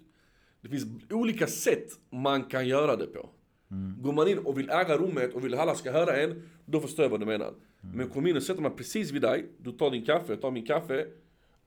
Det 0.61 0.69
finns 0.69 0.87
olika 1.11 1.47
sätt 1.47 1.89
man 2.11 2.45
kan 2.45 2.69
göra 2.69 2.97
det 2.97 3.07
på. 3.07 3.29
Mm. 3.71 4.03
Går 4.03 4.13
man 4.13 4.29
in 4.29 4.39
och 4.39 4.59
vill 4.59 4.71
äga 4.71 4.97
rummet 4.97 5.35
och 5.35 5.45
vill 5.45 5.55
att 5.55 5.61
alla 5.61 5.75
ska 5.75 5.93
höra 5.93 6.17
en, 6.17 6.43
då 6.65 6.81
förstår 6.81 7.05
jag 7.05 7.11
vad 7.11 7.21
du 7.21 7.27
menar. 7.27 7.47
Mm. 7.47 7.97
Men 7.97 8.09
kom 8.09 8.27
in 8.27 8.37
och 8.37 8.43
sätter 8.43 8.63
man 8.63 8.77
precis 8.77 9.11
vid 9.11 9.23
dig, 9.23 9.47
du 9.59 9.73
tar 9.73 9.91
din 9.91 10.05
kaffe, 10.05 10.33
jag 10.33 10.41
tar 10.41 10.51
min 10.51 10.67
kaffe. 10.67 11.07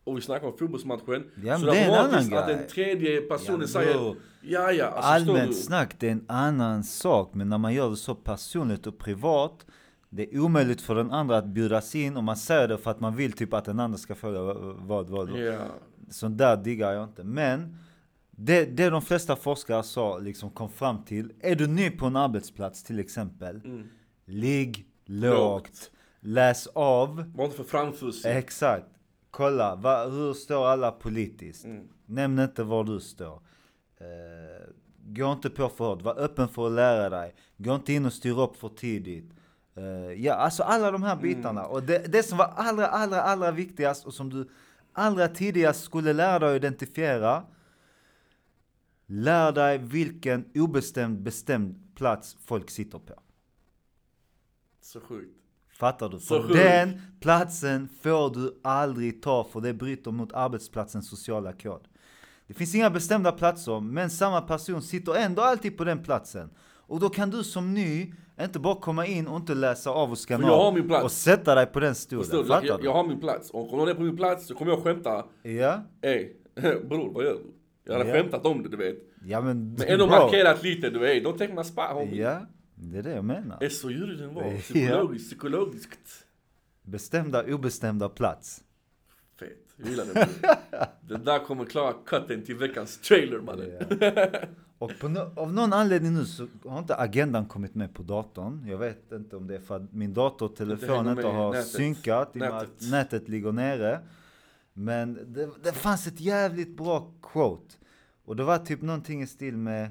Och 0.04 0.18
vi 0.18 0.22
snackar 0.22 0.48
om 0.48 0.58
fotbollsmatchen. 0.58 1.32
Ja, 1.44 1.60
så 1.60 1.66
det 1.66 1.78
är 1.78 1.86
en 1.86 1.94
annan 1.94 2.34
att 2.34 2.48
den 2.48 2.68
tredje 2.68 3.22
personen 3.22 3.62
Ja, 3.62 3.68
säger. 3.68 4.16
Ja 4.42 4.72
ja, 4.72 4.86
alltså 4.86 5.32
Allmänt 5.32 5.58
snack, 5.58 5.96
det 6.00 6.08
är 6.08 6.12
en 6.12 6.26
annan 6.28 6.84
sak. 6.84 7.34
Men 7.34 7.50
när 7.50 7.58
man 7.58 7.74
gör 7.74 7.90
det 7.90 7.96
så 7.96 8.16
personligt 8.16 8.88
och 8.88 8.98
privat, 8.98 9.66
det 10.10 10.34
är 10.36 10.40
omöjligt 10.40 10.82
för 10.82 10.96
den 10.96 11.12
andra 11.12 11.38
att 11.38 11.46
bjudas 11.46 11.96
in 11.96 12.18
och 12.18 12.24
man 12.24 12.38
säger 12.38 12.68
det 12.68 12.78
för 12.78 12.92
att 12.92 13.00
man 13.00 13.16
vill 13.16 13.32
typ 13.34 13.54
att 13.54 13.66
den 13.66 13.80
andra 13.80 13.98
ska 13.98 14.16
fråga 14.16 14.42
vad, 14.42 14.58
vad, 14.76 15.10
vad. 15.10 15.30
Ja. 15.30 15.60
Sånt 16.10 16.38
där 16.38 16.58
diggar 16.58 16.92
jag 16.94 17.04
inte. 17.04 17.24
Men 17.24 17.78
det, 18.32 18.66
det 18.66 18.90
de 18.90 19.02
flesta 19.02 19.36
forskare 19.36 19.84
sa, 19.84 20.18
liksom 20.18 20.50
kom 20.50 20.70
fram 20.70 21.04
till, 21.06 21.34
är 21.40 21.56
du 21.56 21.68
ny 21.68 21.90
på 21.90 22.06
en 22.06 22.16
arbetsplats 22.16 22.84
till 22.84 23.00
exempel, 23.00 23.62
Mm. 23.66 23.88
ligg 24.26 24.86
Lågt. 25.06 25.34
lågt, 25.38 25.92
läs 26.20 26.68
av, 26.68 27.34
Var 27.36 27.46
inte 27.46 27.58
för 27.58 27.64
framfusig. 27.64 28.30
exakt. 28.38 28.86
Kolla, 29.32 29.76
va, 29.76 30.06
hur 30.06 30.34
står 30.34 30.68
alla 30.68 30.92
politiskt? 30.92 31.66
Mm. 31.66 31.88
Nämn 32.06 32.40
inte 32.40 32.64
var 32.64 32.84
du 32.84 33.00
står. 33.00 33.34
Eh, 33.98 34.74
gå 35.06 35.32
inte 35.32 35.50
på 35.50 35.70
för 35.70 35.86
hårt, 35.86 36.02
var 36.02 36.20
öppen 36.20 36.48
för 36.48 36.66
att 36.68 36.72
lära 36.72 37.10
dig. 37.10 37.36
Gå 37.58 37.76
inte 37.76 37.94
in 37.94 38.06
och 38.06 38.14
styr 38.14 38.40
upp 38.40 38.56
för 38.56 38.70
tidigt. 38.70 39.32
Eh, 39.80 40.14
ja, 40.26 40.34
alltså 40.34 40.64
alla 40.64 40.92
de 40.92 41.04
här 41.04 41.16
bitarna. 41.16 41.66
Och 41.66 41.84
det, 41.84 42.12
det 42.12 42.24
som 42.24 42.38
var 42.38 42.46
allra, 42.56 42.88
allra, 42.88 43.22
allra 43.22 43.52
viktigast 43.52 44.06
och 44.06 44.14
som 44.14 44.30
du 44.30 44.50
allra 44.94 45.28
tidigast 45.28 45.84
skulle 45.84 46.14
lära 46.14 46.40
dig 46.40 46.50
att 46.50 46.56
identifiera. 46.56 47.44
Lär 49.06 49.52
dig 49.52 49.78
vilken 49.78 50.46
obestämd, 50.56 51.20
bestämd 51.22 51.96
plats 51.96 52.38
folk 52.46 52.70
sitter 52.70 53.00
på. 53.00 53.14
Så 54.82 55.02
sjukt. 55.02 55.36
Fattar 55.72 56.10
du? 56.10 56.20
Så 56.20 56.42
För 56.42 56.48
sjukt. 56.48 56.54
den 56.54 57.02
platsen 57.20 57.90
får 58.02 58.34
du 58.34 58.60
aldrig 58.64 59.22
ta 59.22 59.44
för 59.44 59.62
det 59.62 59.74
bryter 59.74 60.12
mot 60.12 60.34
arbetsplatsens 60.34 61.10
sociala 61.10 61.54
kod. 61.54 61.88
Det 62.48 62.54
finns 62.54 62.76
inga 62.76 62.90
bestämda 62.90 63.32
platser, 63.32 63.80
men 63.80 64.10
samma 64.10 64.42
person 64.42 64.82
sitter 64.82 65.16
ändå 65.16 65.42
alltid 65.42 65.78
på 65.78 65.84
den 65.84 66.04
platsen. 66.04 66.50
Och 66.90 67.00
då 67.00 67.10
kan 67.10 67.30
du 67.30 67.44
som 67.44 67.74
ny 67.74 68.14
inte 68.42 68.60
bara 68.60 68.76
komma 68.76 69.06
in 69.06 69.28
och 69.28 69.36
inte 69.38 69.56
läsa 69.56 69.90
av 69.92 70.12
och 70.12 70.18
skanna 70.28 70.42
För 70.44 70.50
jag 70.50 70.58
har 70.58 70.66
av 70.68 70.74
min 70.74 70.88
plats. 70.88 71.04
och 71.04 71.12
sätta 71.12 71.56
dig 71.56 71.66
på 71.66 71.80
den 71.80 71.96
stolen. 71.96 72.24
Förstår? 72.26 72.44
Fattar 72.44 72.68
Jag, 72.68 72.80
du? 72.80 72.86
jag 72.86 72.94
har 72.94 73.08
min 73.08 73.20
plats. 73.20 73.50
Och 73.52 73.74
om 73.74 73.80
någon 73.80 73.88
är 73.90 73.94
på 73.94 74.02
min 74.02 74.18
plats 74.18 74.48
så 74.48 74.56
kommer 74.56 74.72
jag 74.72 74.84
skämta. 74.84 75.26
Ja? 75.44 75.84
Ey, 76.02 76.30
bror 76.90 77.14
vad 77.14 77.24
gör 77.26 77.34
du? 77.34 77.46
Jag 77.84 77.98
hade 77.98 78.10
Ja. 78.10 78.16
skämtat 78.16 78.46
om 78.46 78.64
det 78.64 78.70
du 78.70 78.78
vet. 78.78 78.98
Ja 79.26 79.42
men... 79.42 79.74
Men 79.74 79.88
ändå 79.88 80.08
markerat 80.08 80.64
lite 80.64 80.90
du 80.90 81.00
vet. 81.00 81.24
Don't 81.24 81.38
take 81.38 81.54
my 81.54 81.64
spot 81.64 81.86
homie. 81.86 82.22
Ja, 82.22 82.40
det 82.76 82.98
är 82.98 83.04
det 83.04 83.12
jag 83.16 83.26
menar. 83.26 83.64
Är 83.64 83.70
så 83.70 83.92
djuren 83.92 84.34
var. 84.34 84.44
Ja. 84.44 84.58
Psykologiskt, 84.60 85.28
psykologiskt. 85.30 86.26
Bestämda, 86.84 87.44
obestämda 87.54 88.10
plats. 88.10 88.64
Fett. 89.40 89.50
Jag 89.78 89.90
gillar 89.90 90.06
det. 90.06 90.28
det 91.08 91.18
där 91.18 91.40
kommer 91.40 91.66
klara 91.66 91.94
cutten 92.06 92.46
till 92.46 92.56
veckans 92.56 92.98
trailer 93.02 93.40
mannen. 93.40 93.72
Ja. 94.00 94.30
Och 94.80 95.12
no 95.12 95.20
av 95.36 95.54
någon 95.54 95.74
anledning 95.74 96.14
nu 96.14 96.26
så 96.26 96.48
har 96.66 96.80
inte 96.80 96.96
agendan 96.96 97.46
kommit 97.46 97.76
med 97.76 97.94
på 97.94 98.04
datorn. 98.04 98.66
Jag 98.68 98.78
vet 98.78 99.12
inte 99.12 99.36
om 99.36 99.48
det 99.48 99.56
är 99.56 99.60
för 99.60 99.76
att 99.76 99.94
min 99.94 100.14
dator 100.14 100.46
och 100.46 100.56
telefon 100.56 101.08
inte, 101.10 101.28
har 101.28 101.52
nätet. 101.52 101.68
synkat 101.68 102.36
Nätet. 102.36 102.70
nätet 102.92 103.30
ligger 103.30 103.52
nere. 103.52 104.00
Men 104.74 105.34
det, 105.34 105.50
det 105.64 105.72
fanns 105.72 106.08
ett 106.08 106.20
jävligt 106.20 106.78
bra 106.78 107.12
quote. 107.22 107.76
Och 108.26 108.36
det 108.36 108.44
var 108.44 108.58
typ 108.58 108.82
någonting 108.82 109.22
i 109.22 109.28
stil 109.28 109.58
med 109.58 109.84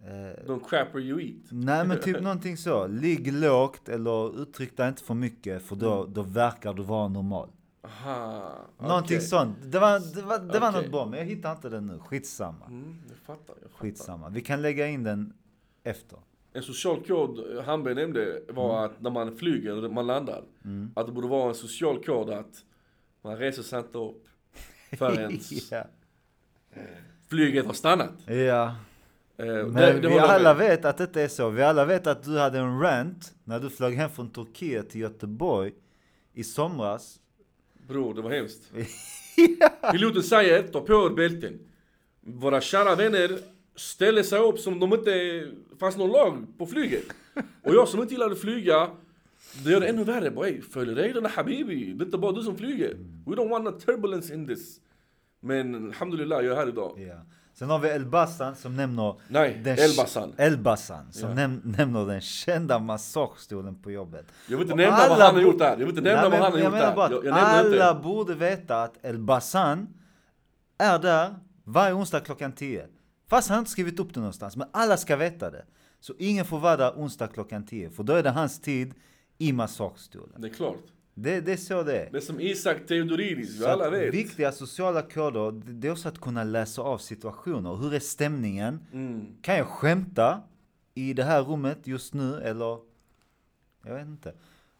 eh, 0.00 0.46
Don't 0.46 0.68
crap 0.68 0.94
where 0.94 1.04
you 1.04 1.20
eat. 1.22 1.42
Nej 1.50 1.86
men 1.86 2.00
typ 2.00 2.20
någonting 2.22 2.56
så. 2.56 2.86
Ligg 2.86 3.32
lågt 3.32 3.88
eller 3.88 4.42
uttryck 4.42 4.76
dig 4.76 4.88
inte 4.88 5.02
för 5.02 5.14
mycket 5.14 5.62
för 5.62 5.76
då, 5.76 6.00
Mm. 6.00 6.12
då 6.12 6.22
verkar 6.22 6.74
du 6.74 6.82
vara 6.82 7.08
normal. 7.08 7.48
Aha. 7.86 8.56
Någonting 8.78 9.20
sånt. 9.20 9.56
Det 9.62 9.78
var, 9.78 10.14
det 10.14 10.22
var, 10.22 10.38
det 10.38 10.58
var 10.58 10.68
Okej. 10.70 10.82
något 10.82 10.90
bra 10.90 11.06
men 11.06 11.18
jag 11.18 11.26
hittar 11.26 11.52
inte 11.52 11.68
den 11.68 11.86
nu. 11.86 11.98
Skitsamma. 11.98 12.66
Mm, 12.66 12.96
jag 13.08 13.16
fattar, 13.18 13.54
jag 13.62 13.70
fattar. 13.70 13.84
Skitsamma. 13.84 14.28
Vi 14.28 14.40
kan 14.40 14.62
lägga 14.62 14.86
in 14.86 15.02
den 15.02 15.32
efter. 15.84 16.18
En 16.52 16.62
social 16.62 17.02
kod 17.06 17.58
Hamberg 17.64 17.94
nämnde 17.94 18.40
var 18.48 18.78
Mm. 18.78 18.90
att 18.90 19.00
när 19.00 19.10
man 19.10 19.36
flyger, 19.36 19.84
och 19.84 19.92
man 19.92 20.06
landar, 20.06 20.42
att 20.94 21.06
det 21.06 21.12
borde 21.12 21.28
vara 21.28 21.48
en 21.48 21.54
social 21.54 22.04
kod 22.04 22.30
att 22.30 22.64
man 23.22 23.36
reser 23.36 23.62
sig 23.62 23.78
inte 23.78 23.98
upp 23.98 24.24
förrän 24.98 25.38
ja. 25.70 25.84
flyget 27.28 27.66
har 27.66 27.72
stannat. 27.72 28.12
ja. 28.26 28.74
Eh, 29.38 29.46
Men 29.46 29.74
det- 29.74 30.00
det 30.00 30.08
vi 30.08 30.18
alla 30.18 30.54
med. 30.54 30.68
vet 30.68 30.84
att 30.84 30.98
det 30.98 31.04
inte 31.04 31.22
är 31.22 31.28
så. 31.28 31.48
Vi 31.50 31.62
alla 31.62 31.84
vet 31.84 32.06
att 32.06 32.22
du 32.22 32.38
hade 32.38 32.58
en 32.58 32.80
rant 32.80 33.34
när 33.44 33.60
du 33.60 33.70
flög 33.70 33.94
hem 33.94 34.10
från 34.10 34.30
Turkiet 34.30 34.90
till 34.90 35.00
Göteborg 35.00 35.72
i 36.32 36.44
somras. 36.44 37.20
Bror, 37.88 38.14
det 38.14 38.22
var 38.22 38.30
hemskt. 38.30 38.72
Piloten 39.92 40.22
säger, 40.22 40.62
ta 40.62 40.80
på 40.80 41.06
er 41.06 41.10
bälten. 41.10 41.58
Våra 42.20 42.60
kära 42.60 42.94
vänner 42.94 43.38
ställer 43.76 44.22
sig 44.22 44.40
upp 44.40 44.58
som 44.58 44.82
om 44.82 44.90
det 44.90 44.96
inte 44.96 45.48
fanns 45.80 45.96
någon 45.96 46.10
lag 46.12 46.46
på 46.58 46.66
flyget. 46.66 47.04
Och 47.62 47.74
jag 47.74 47.88
som 47.88 48.00
inte 48.00 48.14
gillade 48.14 48.32
att 48.32 48.40
flyga, 48.40 48.90
det 49.64 49.70
gör 49.70 49.80
det 49.80 49.86
ännu 49.86 50.04
värre. 50.04 50.30
Bara, 50.30 50.48
"Ey, 50.48 50.60
följ 50.60 50.94
reglerna 50.94 51.28
habibi. 51.28 51.92
Det 51.92 52.02
är 52.02 52.06
inte 52.06 52.18
bara 52.18 52.32
du 52.32 52.42
som 52.42 52.56
flyger. 52.56 52.94
We 53.26 53.32
don't 53.36 53.48
want 53.48 53.64
no 53.64 53.70
turbulence 53.70 54.34
in 54.34 54.46
this. 54.46 54.80
Men 55.40 55.74
alhamdulillah, 55.74 56.44
jag 56.44 56.52
är 56.52 56.56
här 56.56 56.68
idag. 56.68 56.98
Ja. 57.08 57.20
Sen 57.58 57.70
har 57.70 57.78
vi 57.78 57.88
Elbasan 57.88 58.56
som 58.56 58.76
nämner 58.76 59.14
Nej, 59.28 59.60
den 59.64 59.78
Elbasan. 59.78 60.32
Elbasan 60.36 61.12
som 61.12 61.28
Ja. 61.28 61.34
näm 61.34 61.62
nämner 61.64 62.06
den 62.06 62.20
kända 62.20 62.78
massagestolen 62.78 63.82
på 63.82 63.90
jobbet. 63.90 64.26
Jag 64.48 64.58
vill 64.58 64.66
inte 64.66 64.76
nämna 64.76 64.96
alla 64.96 65.08
vad 65.14 65.26
han 65.26 65.34
har 65.34 65.42
gjort 65.42 65.58
där. 65.58 65.70
Jag 65.70 65.76
vill 65.76 65.88
inte 65.88 66.00
nämna 66.00 66.20
Nej, 66.20 66.30
vad 66.30 66.40
han 66.42 66.52
har 66.52 66.58
gjort 66.58 66.72
där. 66.72 67.10
Jag, 67.10 67.24
jag 67.24 67.38
alla 67.38 67.90
inte. 67.90 68.02
borde 68.02 68.34
veta 68.34 68.82
att 68.82 69.04
Elbasan 69.04 69.88
är 70.78 70.98
där 70.98 71.34
varje 71.64 71.94
onsdag 71.94 72.20
klockan 72.20 72.52
10. 72.52 72.86
Fast 73.28 73.48
han 73.48 73.58
inte 73.58 73.70
skrivit 73.70 74.00
upp 74.00 74.14
det 74.14 74.20
någonstans, 74.20 74.56
men 74.56 74.68
alla 74.72 74.96
ska 74.96 75.16
veta 75.16 75.50
det. 75.50 75.64
Så 76.00 76.14
ingen 76.18 76.44
får 76.44 76.58
vara 76.58 76.76
där 76.76 76.90
onsdag 76.96 77.26
klockan 77.28 77.66
10, 77.66 77.90
för 77.90 78.02
då 78.02 78.12
är 78.12 78.22
det 78.22 78.30
hans 78.30 78.60
tid 78.60 78.94
i 79.38 79.52
massagestolen. 79.52 80.40
Det 80.40 80.48
är 80.48 80.52
klart. 80.54 80.76
Det, 81.18 81.40
det 81.40 81.52
är 81.52 81.56
så 81.56 81.82
det 81.82 81.98
är. 82.00 82.10
Det 82.10 82.16
är 82.16 82.20
som 82.20 82.40
Isak 82.40 82.86
Theodoridis, 82.86 83.60
vi 83.60 83.64
alla 83.64 83.90
vet. 83.90 84.14
Viktiga 84.14 84.52
sociala 84.52 85.02
koder, 85.02 85.52
det 85.52 85.88
är 85.88 85.92
också 85.92 86.08
att 86.08 86.20
kunna 86.20 86.44
läsa 86.44 86.82
av 86.82 86.98
situationer. 86.98 87.76
Hur 87.76 87.94
är 87.94 87.98
stämningen? 87.98 88.86
Mm. 88.92 89.26
Kan 89.42 89.56
jag 89.56 89.66
skämta 89.66 90.40
i 90.94 91.12
det 91.12 91.24
här 91.24 91.42
rummet 91.42 91.78
just 91.86 92.14
nu 92.14 92.40
eller? 92.40 92.78
Jag 93.84 93.94
vet 93.94 94.06
inte. 94.06 94.32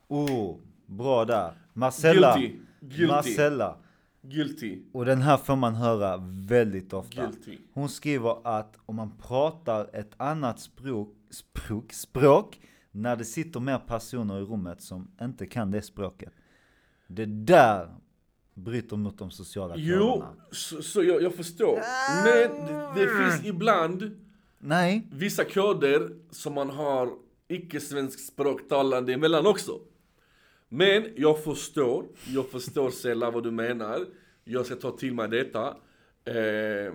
Oh, 0.08 0.56
bra 0.86 1.24
där. 1.24 1.52
Marcella. 1.72 2.36
Guilty. 2.38 2.58
Guilty. 2.80 3.06
Marcella. 3.06 3.76
Guilty. 4.22 4.78
Och 4.92 5.04
den 5.04 5.22
här 5.22 5.36
får 5.36 5.56
man 5.56 5.74
höra 5.74 6.16
väldigt 6.48 6.92
ofta. 6.92 7.22
Guilty. 7.22 7.58
Hon 7.72 7.88
skriver 7.88 8.58
att 8.58 8.78
om 8.86 8.96
man 8.96 9.12
pratar 9.22 9.90
ett 9.92 10.12
annat 10.16 10.60
språk, 10.60 11.14
språk, 11.30 11.92
språk 11.92 12.60
när 12.96 13.16
det 13.16 13.24
sitter 13.24 13.60
mer 13.60 13.78
personer 13.78 14.38
i 14.40 14.42
rummet 14.44 14.82
som 14.82 15.10
inte 15.20 15.46
kan 15.46 15.70
det 15.70 15.82
språket. 15.82 16.32
Det 17.06 17.26
där 17.26 17.94
bryter 18.54 18.96
mot 18.96 19.18
de 19.18 19.30
sociala 19.30 19.74
Jo, 19.76 19.98
koderna. 19.98 20.34
så, 20.52 20.82
så 20.82 21.02
jag, 21.02 21.22
jag 21.22 21.34
förstår. 21.34 21.80
Men 22.24 22.66
det, 22.66 23.00
det 23.00 23.08
finns 23.18 23.44
ibland 23.46 24.16
Nej, 24.58 25.08
vissa 25.12 25.44
koder 25.44 26.16
som 26.30 26.54
man 26.54 26.70
har 26.70 27.10
icke-svensk 27.48 28.20
språktalande 28.20 29.12
emellan 29.12 29.46
också. 29.46 29.80
Men 30.68 31.06
jag 31.16 31.44
förstår, 31.44 32.06
jag 32.26 32.50
förstår 32.50 32.90
Sella 33.02 33.30
vad 33.30 33.42
du 33.42 33.50
menar. 33.50 34.06
Jag 34.44 34.66
ska 34.66 34.74
ta 34.76 34.90
till 34.90 35.14
mig 35.14 35.28
detta. 35.28 35.66
Eh, 36.24 36.94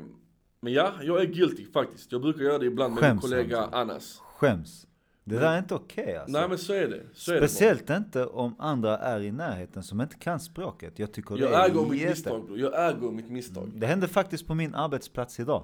men 0.60 0.74
ja, 0.74 0.94
jag 1.02 1.22
är 1.22 1.26
guilty 1.26 1.66
faktiskt. 1.72 2.12
Jag 2.12 2.22
brukar 2.22 2.42
göra 2.44 2.58
det 2.58 2.66
ibland 2.66 2.96
med 2.96 3.12
min 3.12 3.22
kollega. 3.22 3.60
Anas. 3.72 4.18
skäms. 4.20 4.88
Det 5.32 5.40
där 5.40 5.54
är 5.54 5.58
inte 5.60 5.76
okej 5.76 6.18
alltså. 6.18 6.32
Nej 6.40 6.50
men 6.50 6.58
så 6.58 6.74
är 6.74 6.88
det. 6.88 7.02
Så 7.14 7.32
är 7.32 7.42
det. 7.42 7.48
Speciellt 7.48 7.90
inte 7.90 8.26
om 8.26 8.56
andra 8.60 8.98
är 8.98 9.20
i 9.20 9.32
närheten 9.32 9.84
som 9.84 10.02
inte 10.02 10.16
kan 10.16 10.40
språket. 10.40 11.00
Jag 11.00 11.12
tycker 11.12 11.36
det 11.36 11.42
Jag 11.42 11.54
är 11.54 11.70
äger 11.70 11.82
mitt 11.90 12.08
misstag. 12.10 12.44
Jag 12.56 12.90
äger 12.90 13.12
mitt 13.12 13.30
misstag. 13.30 13.72
Det 13.76 13.88
hände 13.88 14.08
faktiskt 14.08 14.48
på 14.48 14.56
min 14.56 14.76
arbetsplats 14.76 15.40
idag. 15.40 15.64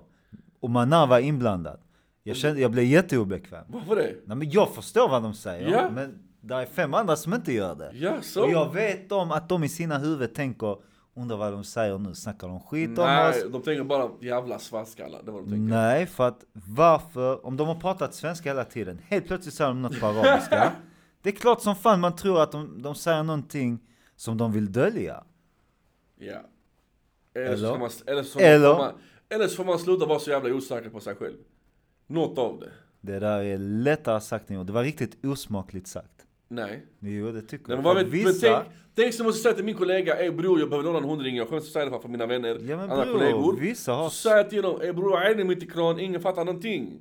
Och 0.60 0.70
Manar 0.70 1.08
var 1.08 1.20
inblandad. 1.20 1.80
Jag, 2.24 2.38
kände, 2.38 2.62
jag 2.62 2.72
blev 2.72 2.86
jätteobekväm. 2.86 3.66
Varför 3.68 3.96
det? 3.96 4.16
Nej 4.26 4.38
men 4.38 4.50
jag 4.50 4.76
förstår 4.76 5.10
vad 5.10 5.24
de 5.24 5.34
säger. 5.34 5.70
Ja. 5.70 5.90
Men 5.90 6.20
det 6.42 6.56
är 6.56 6.66
fem 6.66 6.94
andra 6.94 7.16
som 7.16 7.34
inte 7.34 7.54
gör 7.54 7.76
det. 7.76 7.92
Ja, 7.94 8.22
så. 8.22 8.44
Och 8.44 8.52
jag 8.52 8.74
vet 8.74 9.12
om 9.12 9.32
att 9.32 9.50
de 9.50 9.64
i 9.64 9.70
sina 9.70 9.98
huvud 9.98 10.34
tänker, 10.36 10.78
undrar 11.18 11.38
vad 11.38 11.54
de 11.54 11.64
säger 11.64 11.98
nu, 11.98 12.16
snackar 12.16 12.48
de 12.48 12.60
skit 12.60 12.90
om 12.90 13.06
Nej, 13.06 13.30
oss? 13.30 13.52
de 13.52 13.62
tänker 13.62 13.84
bara 13.84 14.10
jävla 14.22 14.60
svartskallar. 14.60 15.22
Det 15.24 15.32
var 15.32 15.42
de 15.42 15.50
tänker. 15.50 15.76
Nej, 15.76 16.06
för 16.06 16.28
att 16.28 16.46
varför, 16.54 17.46
om 17.46 17.58
de 17.58 17.68
har 17.68 17.76
pratat 17.76 18.16
svenska 18.16 18.50
hela 18.50 18.64
tiden, 18.64 19.02
helt 19.06 19.28
plötsligt 19.28 19.54
säger 19.54 19.70
de 19.70 19.82
något 19.82 20.00
på 20.00 20.06
arabiska. 20.06 20.74
Det 21.22 21.30
är 21.30 21.34
klart 21.34 21.62
som 21.62 21.76
fan 21.76 22.00
man 22.00 22.16
tror 22.16 22.42
att 22.42 22.52
de, 22.52 22.82
de 22.82 22.96
säger 22.96 23.24
någonting 23.24 23.80
som 24.16 24.38
de 24.38 24.52
vill 24.52 24.72
dölja. 24.72 25.24
Ja. 26.16 26.42
Eller, 27.34 27.46
Eller? 27.46 27.68
så 27.68 27.78
man, 27.78 27.90
eller, 28.06 28.24
så 28.24 28.40
Eller? 28.40 28.78
Man, 28.78 28.94
eller 29.30 29.48
så 29.48 29.56
får 29.56 29.66
man 29.66 29.80
sluta 29.80 30.06
vara 30.06 30.20
så 30.20 30.30
jävla 30.30 30.54
osäker 30.54 30.90
på 30.90 31.00
sig 31.00 31.16
själv. 31.16 31.38
Något 32.08 32.38
av 32.38 32.60
det. 32.60 32.72
Det 33.02 33.20
där 33.20 33.44
är 33.44 33.58
lättare 33.58 34.22
sagt 34.22 34.50
än 34.50 34.56
gjort. 34.56 34.68
Det 34.68 34.74
var 34.74 34.84
riktigt 34.84 35.26
osmakligt 35.26 35.88
sagt. 35.88 36.27
Nej. 36.48 36.86
Jo, 37.00 37.32
det 37.32 37.42
tycker 37.42 37.74
jag. 37.74 37.84
men 37.84 37.96
vet, 37.96 38.04
men 38.04 38.12
vissa... 38.12 38.48
tänk, 38.60 38.68
tänk 38.96 39.14
som 39.14 39.26
måste 39.26 39.42
säga 39.42 39.56
till 39.56 39.66
min 39.66 39.76
kollega, 39.76 40.16
ey 40.20 40.32
bror 40.32 40.60
jag 40.60 40.70
behöver 40.70 40.86
låna 40.94 40.98
en 40.98 41.10
hundring, 41.10 41.36
jag 41.36 41.48
skäms 41.50 41.64
att 41.64 41.70
säga 41.72 41.86
det 41.90 42.00
för 42.02 42.10
mina 42.10 42.26
vänner, 42.26 42.60
Ja 42.62 42.78
men 42.78 42.92
andra 42.92 43.06
bror, 43.06 43.14
kollegor. 43.14 43.58
vissa 43.60 43.94
har... 43.94 44.10
Så 44.10 44.16
säger 44.16 44.38
jag 44.38 44.50
till 44.50 44.62
dem, 44.62 44.82
ey 44.82 44.94
bror 44.94 45.12
jag 45.22 45.32
är 45.32 45.44
mitt 45.44 45.64
i 45.64 45.68
kran, 45.68 46.00
ingen 46.00 46.22
fattar 46.22 46.46
någonting. 46.46 47.00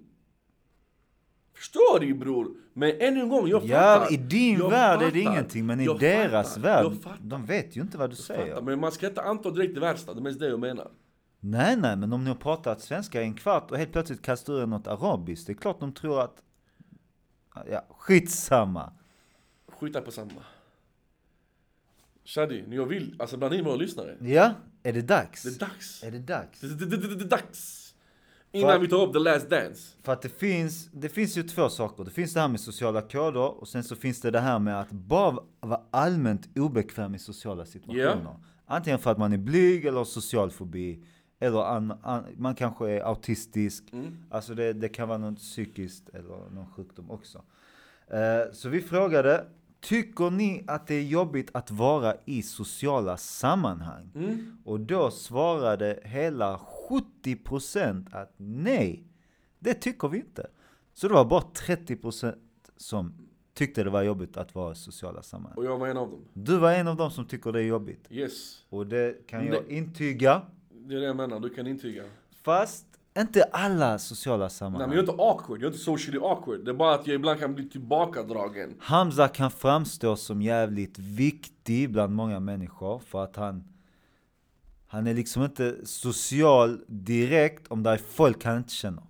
Förstår 1.55 2.01
du 2.01 2.15
bror? 2.15 2.49
Men 2.73 2.91
ännu 3.01 3.21
en 3.21 3.29
gång, 3.29 3.49
jag 3.49 3.65
Ja, 3.65 3.77
fattar. 3.79 4.13
i 4.15 4.17
din 4.17 4.59
Jag 4.59 4.71
värld 4.71 5.03
är 5.03 5.11
det 5.11 5.23
fattar. 5.23 5.33
ingenting, 5.33 5.67
men 5.67 5.81
i 5.81 5.85
Jag 5.85 5.99
deras 6.01 6.49
fattar. 6.55 6.61
värld, 6.63 6.85
Jag 6.85 7.03
fattar. 7.03 7.19
de 7.23 7.47
vet 7.47 7.77
ju 7.77 7.81
inte 7.81 7.99
vad 7.99 8.11
du 8.11 8.13
Jag 8.13 8.19
säger. 8.19 8.49
fattar, 8.49 8.63
men 8.63 8.81
man 8.81 8.93
ska 8.93 9.07
inte 9.09 9.23
anta 9.23 9.51
direkt 9.51 9.75
det 9.75 9.81
värsta, 9.81 10.15
det 10.15 10.21
är 10.21 10.23
mest 10.23 10.41
det 10.41 10.49
jag 10.49 10.61
menar. 10.61 10.89
Nej, 11.41 11.77
nej, 11.77 11.97
men 11.97 12.13
om 12.13 12.25
ni 12.25 12.31
har 12.31 12.37
pratat 12.37 12.81
svenska 12.81 13.23
i 13.23 13.25
en 13.25 13.35
kvart 13.35 13.71
och 13.71 13.79
helt 13.79 13.93
plötsligt 13.93 14.23
kastar 14.23 14.53
ur 14.53 14.67
något 14.67 14.87
arabiskt, 14.87 15.47
det 15.47 15.53
är 15.53 15.55
klart 15.55 15.81
de 15.81 15.93
tror 15.93 16.21
att... 16.21 16.43
Ja, 17.71 17.85
skitsamma. 17.99 18.93
Skita 19.79 20.01
på 20.01 20.11
samma. 20.11 20.43
Shadi, 22.25 22.65
jag 22.71 22.87
vill, 22.87 23.17
alltså 23.19 23.37
bland 23.37 23.55
er 23.55 23.63
våra 23.63 23.77
lyssnare. 23.77 24.17
Ja, 24.21 24.55
är 24.83 24.93
det 24.93 25.03
dags? 25.03 25.43
Det 25.43 25.49
är 25.49 25.69
dags. 25.69 26.03
Är 26.03 26.11
det 26.11 26.19
dags? 26.19 26.61
Det, 26.61 26.69
det, 26.69 26.87
det, 26.87 27.15
det, 27.15 27.25
är 27.25 27.29
dags. 27.29 27.95
Innan 28.53 28.71
För- 28.71 28.79
vi 28.79 28.89
tar 28.89 29.07
upp 29.07 29.13
the 29.13 29.19
last 29.19 29.51
dance. 29.51 29.97
För 30.03 30.13
att 30.13 30.23
det 30.23 30.29
finns, 30.29 30.89
det 30.93 31.09
finns 31.09 31.37
ju 31.37 31.43
två 31.43 31.69
saker. 31.69 32.05
Det 32.05 32.11
finns 32.11 32.35
det 32.35 32.41
här 32.41 32.49
med 32.49 32.61
sociala 32.61 33.03
koder 33.03 33.61
och 33.61 33.69
sen 33.69 33.85
så 33.85 33.97
finns 33.97 34.21
det 34.21 34.31
det 34.31 34.41
här 34.41 34.59
med 34.59 34.81
att 34.81 34.91
bara 34.91 35.39
vara 35.61 35.83
allmänt 35.91 36.59
obekväm 36.59 37.15
i 37.15 37.19
sociala 37.19 37.65
situationer. 37.67 38.37
Antingen 38.67 38.99
för 38.99 39.11
att 39.11 39.19
man 39.19 39.33
är 39.33 39.39
blyg 39.39 39.85
eller 39.85 39.99
har 39.99 40.05
social 40.05 40.51
fobi. 40.51 41.05
Eller 41.39 41.63
an, 41.63 41.99
an, 42.03 42.25
man 42.37 42.55
kanske 42.55 42.91
är 42.91 43.01
autistisk. 43.01 43.93
Mm. 43.93 44.17
Alltså 44.31 44.55
det, 44.55 44.73
det 44.73 44.89
kan 44.89 45.09
vara 45.09 45.19
något 45.19 45.39
psykiskt 45.39 46.09
eller 46.09 46.51
någon 46.51 46.67
sjukdom 46.77 47.11
också. 47.11 47.43
Eh, 48.09 48.53
så 48.53 48.69
vi 48.69 48.81
frågade, 48.81 49.45
tycker 49.87 50.31
ni 50.31 50.65
att 50.67 50.87
det 50.87 50.95
är 50.95 51.03
jobbigt 51.03 51.51
att 51.53 51.71
vara 51.71 52.15
i 52.25 52.43
sociala 52.43 53.17
sammanhang? 53.17 54.11
Mm. 54.15 54.59
Och 54.65 54.81
då 54.81 55.11
svarade 55.11 56.01
hela 56.05 56.61
70% 57.25 58.07
att 58.13 58.35
nej, 58.37 59.05
det 59.59 59.75
tycker 59.75 60.09
vi 60.09 60.19
inte. 60.19 60.47
Så 60.95 61.09
det 61.09 61.15
var 61.15 61.25
bara 61.25 61.41
30% 61.41 62.35
som 62.77 63.29
tyckte 63.55 63.85
det 63.85 63.91
var 63.91 64.03
jobbigt 64.03 64.37
att 64.37 64.55
vara 64.55 64.73
i 64.73 64.75
sociala 64.75 65.23
sammanhang. 65.23 65.57
Och 65.57 65.65
jag 65.65 65.79
var 65.79 65.89
en 65.89 65.97
av 65.97 66.11
dem. 66.11 66.25
Du 66.33 66.59
var 66.59 66.73
en 66.73 66.89
av 66.89 66.97
dem 66.97 67.11
som 67.11 67.25
tycker 67.25 67.53
det 67.53 67.61
är 67.61 67.65
jobbigt. 67.65 68.07
Yes. 68.11 68.65
Och 68.69 68.87
det 68.87 69.27
kan 69.27 69.45
Nej. 69.45 69.55
jag 69.55 69.69
intyga. 69.69 70.43
Det 70.71 70.95
är 70.95 71.01
det 71.01 71.07
jag 71.07 71.17
menar, 71.17 71.41
du 71.41 71.51
kan 71.51 71.67
intyga. 71.67 72.03
Fast 72.43 72.87
inte 73.23 73.43
alla 73.43 73.99
sociala 73.99 74.45
Nej 74.45 74.51
sammanhang. 74.51 74.89
men 74.89 74.97
jag 74.99 75.05
är 75.09 75.11
inte 75.13 75.23
awkward, 75.23 75.59
jag 75.59 75.63
är 75.63 75.67
inte 75.73 75.79
socially 75.85 76.19
awkward. 76.19 76.65
Det 76.65 76.71
är 76.71 76.75
bara 76.75 76.95
att 76.95 77.07
jag 77.07 77.15
ibland 77.15 77.41
kan 77.41 77.55
bli 77.55 77.69
tillbakadragen. 77.69 78.75
Hamza 78.79 79.29
kan 79.29 79.51
framstå 79.51 80.17
som 80.17 80.43
jävligt 80.43 80.99
viktig 80.99 81.93
bland 81.93 82.15
många 82.15 82.41
människor 82.41 82.99
för 82.99 83.25
att 83.25 83.37
han 83.37 83.65
han 84.89 85.07
är 85.07 85.15
liksom 85.15 85.43
inte 85.43 85.77
social 85.87 86.81
direkt 86.87 87.67
om 87.69 87.83
det 87.83 87.91
är 87.91 87.97
folk 87.97 88.45
han 88.45 88.57
inte 88.57 88.73
känner. 88.73 89.03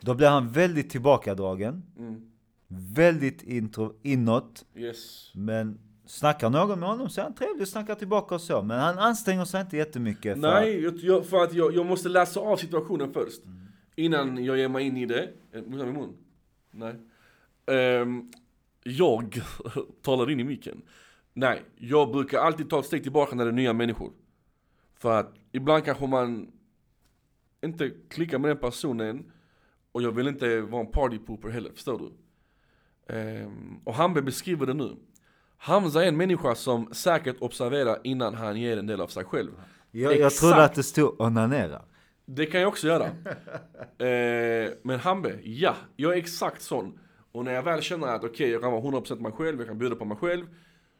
Då 0.00 0.14
blir 0.14 0.28
han 0.28 0.48
väldigt 0.52 0.90
tillbakadragen, 0.90 1.82
Mm. 1.98 2.30
väldigt 2.68 3.42
intro, 3.42 3.94
inåt, 4.02 4.64
Yes. 4.76 5.30
men 5.34 5.78
snackar 6.08 6.50
någon 6.50 6.80
med 6.80 6.88
honom 6.88 7.10
så 7.10 7.20
är 7.20 7.24
han 7.24 7.34
trevlig 7.34 7.62
och 7.62 7.68
snackar 7.68 7.94
tillbaka 7.94 8.34
och 8.34 8.40
så. 8.40 8.62
Men 8.62 8.80
han 8.80 8.98
anstränger 8.98 9.44
sig 9.44 9.60
inte 9.60 9.76
jättemycket 9.76 10.34
för 10.34 10.40
Nej, 10.40 10.82
jag, 10.82 10.96
jag, 10.96 11.26
för 11.26 11.42
att 11.42 11.54
jag, 11.54 11.74
jag 11.74 11.86
måste 11.86 12.08
läsa 12.08 12.40
av 12.40 12.56
situationen 12.56 13.12
först. 13.12 13.44
Mm. 13.44 13.58
Innan 13.96 14.44
jag 14.44 14.58
ger 14.58 14.68
mig 14.68 14.86
in 14.86 14.96
i 14.96 15.06
det. 15.06 15.30
Eh, 15.52 15.62
Luktar 15.62 15.86
min 15.86 15.94
mun? 15.94 16.16
Nej. 16.70 16.94
Ehm, 17.66 18.30
jag 18.82 19.40
talar 20.02 20.30
in 20.30 20.40
i 20.40 20.44
micken. 20.44 20.82
Nej, 21.32 21.62
jag 21.76 22.12
brukar 22.12 22.38
alltid 22.38 22.70
ta 22.70 22.78
ett 22.80 22.86
steg 22.86 23.02
tillbaka 23.02 23.36
när 23.36 23.44
det 23.44 23.50
är 23.50 23.52
nya 23.52 23.72
människor. 23.72 24.12
För 24.94 25.20
att 25.20 25.34
ibland 25.52 25.84
kanske 25.84 26.06
man 26.06 26.52
inte 27.62 27.90
klickar 28.08 28.38
med 28.38 28.50
den 28.50 28.58
personen 28.58 29.32
och 29.92 30.02
jag 30.02 30.12
vill 30.12 30.28
inte 30.28 30.60
vara 30.60 30.80
en 30.80 30.92
party 30.92 31.18
pooper 31.18 31.48
heller, 31.48 31.70
förstår 31.70 31.98
du? 31.98 32.12
Ehm, 33.14 33.80
och 33.84 33.94
Hambe 33.94 34.22
beskriver 34.22 34.66
det 34.66 34.74
nu. 34.74 34.96
Hamza 35.58 36.04
är 36.04 36.08
en 36.08 36.16
människa 36.16 36.54
som 36.54 36.88
säkert 36.92 37.36
observerar 37.40 37.98
innan 38.04 38.34
han 38.34 38.56
ger 38.60 38.76
en 38.76 38.86
del 38.86 39.00
av 39.00 39.06
sig 39.06 39.24
själv. 39.24 39.50
jag, 39.90 40.16
jag 40.18 40.32
trodde 40.32 40.64
att 40.64 40.74
det 40.74 40.82
stod 40.82 41.20
onanera. 41.20 41.82
Det 42.26 42.46
kan 42.46 42.60
jag 42.60 42.68
också 42.68 42.86
göra. 42.86 43.04
eh, 43.98 44.70
men 44.82 44.98
Hambe, 45.00 45.38
ja, 45.44 45.74
jag 45.96 46.12
är 46.12 46.16
exakt 46.16 46.62
sån. 46.62 46.98
Och 47.32 47.44
när 47.44 47.52
jag 47.52 47.62
väl 47.62 47.82
känner 47.82 48.06
att 48.06 48.24
okej, 48.24 48.50
jag 48.50 48.62
kan 48.62 48.72
vara 48.72 48.82
100% 48.82 49.20
mig 49.20 49.32
själv, 49.32 49.58
jag 49.58 49.68
kan 49.68 49.78
bjuda 49.78 49.96
på 49.96 50.04
mig 50.04 50.16
själv. 50.16 50.46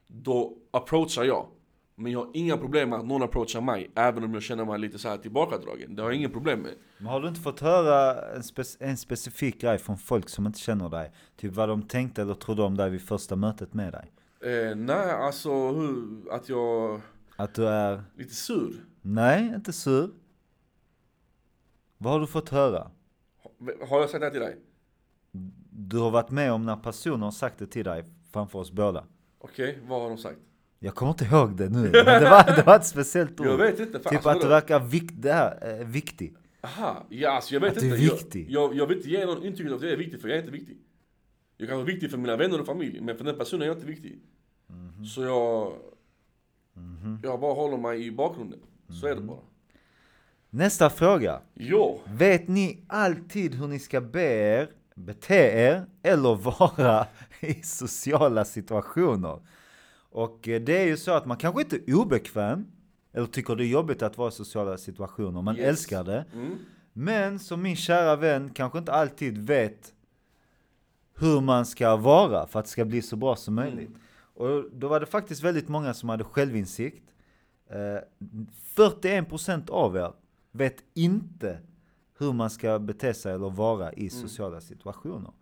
Då 0.06 0.56
approachar 0.70 1.24
jag. 1.24 1.46
Men 1.94 2.12
jag 2.12 2.18
har 2.18 2.30
inga 2.34 2.56
problem 2.56 2.90
med 2.90 2.98
att 2.98 3.06
någon 3.06 3.22
approachar 3.22 3.60
mig, 3.60 3.90
även 3.94 4.24
om 4.24 4.34
jag 4.34 4.42
känner 4.42 4.64
mig 4.64 4.78
lite 4.78 4.98
så 4.98 5.08
här 5.08 5.16
tillbakadragen. 5.16 5.94
Det 5.96 6.02
har 6.02 6.10
jag 6.10 6.16
inga 6.18 6.28
problem 6.28 6.60
med. 6.60 6.74
Men 6.98 7.06
har 7.06 7.20
du 7.20 7.28
inte 7.28 7.40
fått 7.40 7.60
höra 7.60 8.22
en, 8.34 8.42
spec- 8.42 8.76
en 8.80 8.96
specifik 8.96 9.60
grej 9.60 9.78
från 9.78 9.98
folk 9.98 10.28
som 10.28 10.46
inte 10.46 10.58
känner 10.58 10.88
dig? 10.88 11.12
Typ 11.36 11.52
vad 11.52 11.68
de 11.68 11.82
tänkte 11.82 12.22
eller 12.22 12.34
trodde 12.34 12.62
om 12.62 12.76
dig 12.76 12.90
vid 12.90 13.02
första 13.02 13.36
mötet 13.36 13.74
med 13.74 13.92
dig? 13.92 14.12
Eh, 14.40 14.76
nej, 14.76 15.10
alltså 15.10 15.70
hur, 15.72 16.22
att 16.32 16.48
jag 16.48 17.00
Att 17.36 17.54
du 17.54 17.66
är, 17.68 18.02
lite 18.16 18.34
sur. 18.34 18.84
nej, 19.02 19.52
inte 19.54 19.72
sur. 19.72 20.10
Vad 21.98 22.12
har 22.12 22.20
du 22.20 22.26
fått 22.26 22.48
höra? 22.48 22.90
Har 23.88 24.00
jag 24.00 24.10
sagt 24.10 24.20
det 24.20 24.26
här 24.26 24.30
till 24.30 24.40
dig? 24.40 24.56
Du 25.70 25.96
har 25.98 26.10
varit 26.10 26.30
med 26.30 26.52
om 26.52 26.66
när 26.66 26.76
personer 26.76 27.24
har 27.24 27.30
sagt 27.30 27.58
det 27.58 27.66
till 27.66 27.84
dig 27.84 28.04
framför 28.32 28.58
oss 28.58 28.72
båda. 28.72 29.04
Okej, 29.38 29.78
vad 29.88 30.00
har 30.02 30.08
de 30.08 30.18
sagt? 30.18 30.38
Jag 30.78 30.94
kommer 30.94 31.12
inte 31.12 31.24
ihåg 31.24 31.56
det 31.56 31.68
nu, 31.68 31.78
men 31.82 32.04
det 32.04 32.30
var, 32.30 32.56
det 32.56 32.62
var 32.66 32.76
ett 32.76 32.86
speciellt 32.86 33.40
ord. 33.40 33.46
Jag 33.46 33.56
vet 33.56 33.80
inte. 33.80 34.00
Fan, 34.00 34.10
Typ 34.10 34.12
alltså, 34.12 34.28
att 34.30 34.40
du 34.40 34.48
verkar 34.48 34.80
vik, 34.80 35.10
det 35.12 35.32
här, 35.32 35.80
eh, 35.80 35.86
viktig. 35.86 36.34
Aha, 36.60 37.06
ja 37.08 37.30
alltså 37.30 37.54
jag 37.54 37.60
vet 37.60 37.72
Att 37.72 37.80
du 37.80 37.86
inte. 37.86 37.98
är 37.98 38.00
viktig. 38.00 38.50
Jag, 38.50 38.62
jag, 38.62 38.74
jag 38.76 38.86
vill 38.86 38.96
inte 38.96 39.08
ge 39.10 39.26
någon 39.26 39.42
intryck 39.44 39.68
av 39.70 39.76
att 39.76 39.82
jag 39.82 39.92
är 39.92 39.96
viktig, 39.96 40.20
för 40.20 40.28
jag 40.28 40.36
är 40.38 40.40
inte 40.42 40.52
viktig. 40.52 40.78
Jag 41.60 41.68
kan 41.68 41.76
vara 41.76 41.86
viktig 41.86 42.10
för 42.10 42.18
mina 42.18 42.36
vänner 42.36 42.60
och 42.60 42.66
familj, 42.66 43.00
men 43.00 43.16
för 43.16 43.24
den 43.24 43.38
personen 43.38 43.62
är 43.62 43.66
jag 43.66 43.76
inte 43.76 43.86
viktig. 43.86 44.18
Mhm. 44.66 45.04
Så 45.06 45.22
jag... 45.22 45.72
Jag 47.22 47.40
bara 47.40 47.54
håller 47.54 47.76
mig 47.76 48.06
i 48.06 48.12
bakgrunden. 48.12 48.58
Så 49.00 49.06
är 49.06 49.10
det 49.14 49.16
Mhm. 49.20 49.26
bara. 49.26 49.38
Nästa 50.50 50.90
fråga. 50.90 51.40
Jo, 51.54 52.00
Vet 52.06 52.48
ni 52.48 52.84
alltid 52.86 53.54
hur 53.54 53.66
ni 53.68 53.78
ska 53.78 54.00
be 54.00 54.22
er, 54.22 54.68
bete 54.94 55.34
er 55.34 55.86
eller 56.02 56.34
vara 56.44 57.06
i 57.40 57.54
sociala 57.62 58.44
situationer? 58.44 59.40
Och 60.10 60.48
eh, 60.48 60.60
det 60.60 60.78
är 60.82 60.86
ju 60.86 60.96
så 60.96 61.10
att 61.12 61.26
man 61.26 61.36
kanske 61.36 61.60
inte 61.62 61.76
är 61.76 61.94
obekväm, 61.94 62.66
eller 63.12 63.26
tycker 63.26 63.56
det 63.56 63.64
är 63.64 63.68
jobbigt 63.68 64.02
att 64.02 64.18
vara 64.18 64.28
i 64.28 64.32
sociala 64.32 64.78
situationer, 64.78 65.42
man 65.42 65.56
Yes. 65.56 65.66
älskar 65.68 66.04
det. 66.04 66.24
mm. 66.34 66.58
Men 66.92 67.38
som 67.38 67.62
min 67.62 67.76
kära 67.76 68.16
vän 68.16 68.50
kanske 68.54 68.78
inte 68.78 68.92
alltid 68.92 69.38
vet 69.38 69.92
hur 71.18 71.40
man 71.40 71.66
ska 71.66 71.96
vara 71.96 72.46
för 72.46 72.58
att 72.58 72.64
det 72.64 72.70
ska 72.70 72.84
bli 72.84 73.02
så 73.02 73.16
bra 73.16 73.36
som 73.36 73.54
möjligt. 73.54 73.90
Och 74.34 74.64
då 74.72 74.88
var 74.88 75.00
det 75.00 75.06
faktiskt 75.06 75.42
väldigt 75.42 75.68
många 75.68 75.94
som 75.94 76.08
hade 76.08 76.24
självinsikt. 76.24 77.04
Eh, 77.70 78.00
41% 78.76 79.70
av 79.70 79.96
er 79.96 80.12
vet 80.52 80.76
inte 80.94 81.58
hur 82.18 82.32
man 82.32 82.50
ska 82.50 82.78
bete 82.78 83.14
sig 83.14 83.34
eller 83.34 83.50
vara 83.50 83.92
i 83.92 84.10
sociala 84.10 84.60
situationer. 84.60 85.32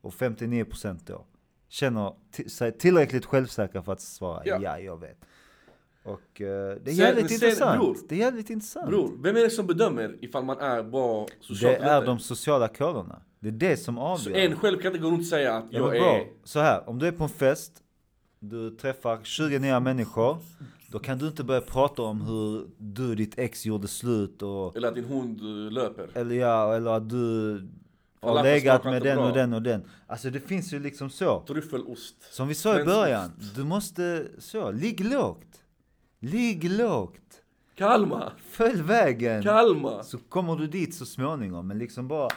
Och 0.00 0.12
59% 0.12 0.98
då 1.06 1.24
känner 1.68 2.12
sig 2.48 2.72
tillräckligt 2.72 3.24
självsäkra 3.24 3.82
för 3.82 3.92
att 3.92 4.00
svara 4.00 4.42
ja, 4.44 4.58
Ja. 4.62 4.78
jag 4.78 5.00
vet. 5.00 5.18
Och 6.02 6.40
eh, 6.40 6.76
det 6.82 6.90
är 6.90 6.94
jävligt 6.94 7.30
intressant. 7.30 7.80
bror, 7.80 7.96
det 8.08 8.14
är 8.14 8.18
jävligt 8.18 8.50
intressant. 8.50 8.88
bror, 8.88 9.12
vem 9.22 9.36
är 9.36 9.40
det 9.40 9.50
som 9.50 9.66
bedömer 9.66 10.16
ifall 10.20 10.44
man 10.44 10.58
är 10.58 10.82
bra 10.82 11.26
Det 11.26 11.44
socialt 11.44 11.76
eller 11.76 12.02
är 12.02 12.06
de 12.06 12.18
sociala 12.18 12.68
koderna. 12.68 13.20
Det 13.40 13.48
är 13.48 13.52
det 13.52 13.76
som 13.76 13.94
Så 13.94 14.00
avgör. 14.00 14.36
en 14.36 14.56
själv 14.56 14.78
kan 14.78 14.86
inte 14.92 14.98
gå 14.98 15.10
runt 15.10 15.20
och 15.20 15.26
säga 15.26 15.54
att 15.56 15.64
Ja, 15.70 15.94
jag 15.94 15.96
är... 15.96 16.26
Så 16.44 16.60
här, 16.60 16.88
om 16.88 16.98
du 16.98 17.06
är 17.06 17.12
på 17.12 17.24
en 17.24 17.30
fest, 17.30 17.72
du 18.40 18.70
träffar 18.70 19.20
20 19.22 19.58
nya 19.58 19.80
människor, 19.80 20.38
då 20.90 20.98
kan 20.98 21.18
du 21.18 21.26
inte 21.26 21.44
börja 21.44 21.60
prata 21.60 22.02
om 22.02 22.20
hur 22.20 22.66
du 22.78 23.10
och 23.10 23.16
ditt 23.16 23.38
ex 23.38 23.66
gjorde 23.66 23.88
slut 23.88 24.42
och 24.42 24.76
Eller 24.76 24.88
att 24.88 24.94
din 24.94 25.04
hund 25.04 25.40
eh, 25.40 25.72
löper. 25.72 26.08
eller 26.14 26.34
ja, 26.34 26.74
eller 26.74 26.90
att 26.90 27.10
du 27.10 27.62
har 28.20 28.42
legat 28.42 28.84
med 28.84 29.02
den 29.02 29.16
bra. 29.16 29.26
och 29.28 29.34
den 29.34 29.52
och 29.52 29.62
den. 29.62 29.82
Alltså 30.06 30.30
det 30.30 30.40
finns 30.40 30.72
ju 30.72 30.78
liksom 30.78 31.10
så. 31.10 31.40
Tryffelost. 31.46 32.16
Som 32.34 32.48
vi 32.48 32.54
sa 32.54 32.80
i 32.80 32.84
början, 32.84 33.30
du 33.56 33.64
måste 33.64 34.26
så, 34.38 34.70
ligg 34.70 35.00
lågt. 35.04 35.60
Ligg 36.20 36.70
lågt. 36.70 37.42
Kalma! 37.76 38.32
Följ 38.38 38.82
vägen. 38.82 39.42
Kalma! 39.42 40.02
Så 40.02 40.18
kommer 40.18 40.56
du 40.56 40.66
dit 40.66 40.94
så 40.94 41.06
småningom, 41.06 41.66
men 41.68 41.78
liksom 41.78 42.08
bara 42.08 42.28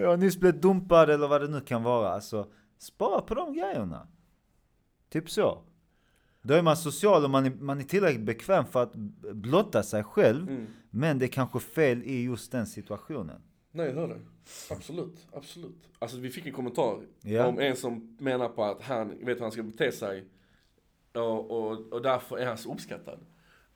Jag 0.00 0.08
har 0.08 0.16
nyss 0.16 0.36
blivit 0.36 0.62
dumpad 0.62 1.10
eller 1.10 1.28
vad 1.28 1.40
det 1.40 1.48
nu 1.48 1.60
kan 1.60 1.82
vara. 1.82 2.08
Alltså, 2.08 2.46
Spara 2.78 3.20
på 3.20 3.34
de 3.34 3.52
grejerna. 3.54 4.08
Typ 5.08 5.30
så. 5.30 5.58
Då 6.42 6.54
är 6.54 6.62
man 6.62 6.76
social 6.76 7.24
och 7.24 7.30
man 7.30 7.46
är, 7.46 7.50
man 7.50 7.78
är 7.80 7.84
tillräckligt 7.84 8.26
bekväm 8.26 8.64
för 8.66 8.82
att 8.82 8.94
blotta 9.32 9.82
sig 9.82 10.04
själv. 10.04 10.48
Mm. 10.48 10.66
Men 10.90 11.18
det 11.18 11.24
är 11.24 11.28
kanske 11.28 11.60
fel 11.60 12.02
i 12.02 12.22
just 12.24 12.52
den 12.52 12.66
situationen. 12.66 13.42
Nej, 13.72 13.86
jag 13.86 13.94
hör 13.94 14.08
det. 14.08 14.20
Absolut, 14.70 15.26
absolut. 15.32 15.88
Alltså 15.98 16.16
vi 16.18 16.30
fick 16.30 16.46
en 16.46 16.52
kommentar 16.52 17.00
Ja. 17.22 17.46
om 17.46 17.58
en 17.58 17.76
som 17.76 18.16
menar 18.20 18.48
på 18.48 18.64
att 18.64 18.82
han 18.82 19.08
vet 19.08 19.36
hur 19.36 19.42
han 19.42 19.52
ska 19.52 19.62
bete 19.62 19.92
sig 19.92 20.24
och, 21.12 21.50
och, 21.50 21.92
och 21.92 22.02
därför 22.02 22.38
är 22.38 22.46
han 22.46 22.58
så 22.58 22.72
uppskattad. 22.72 23.18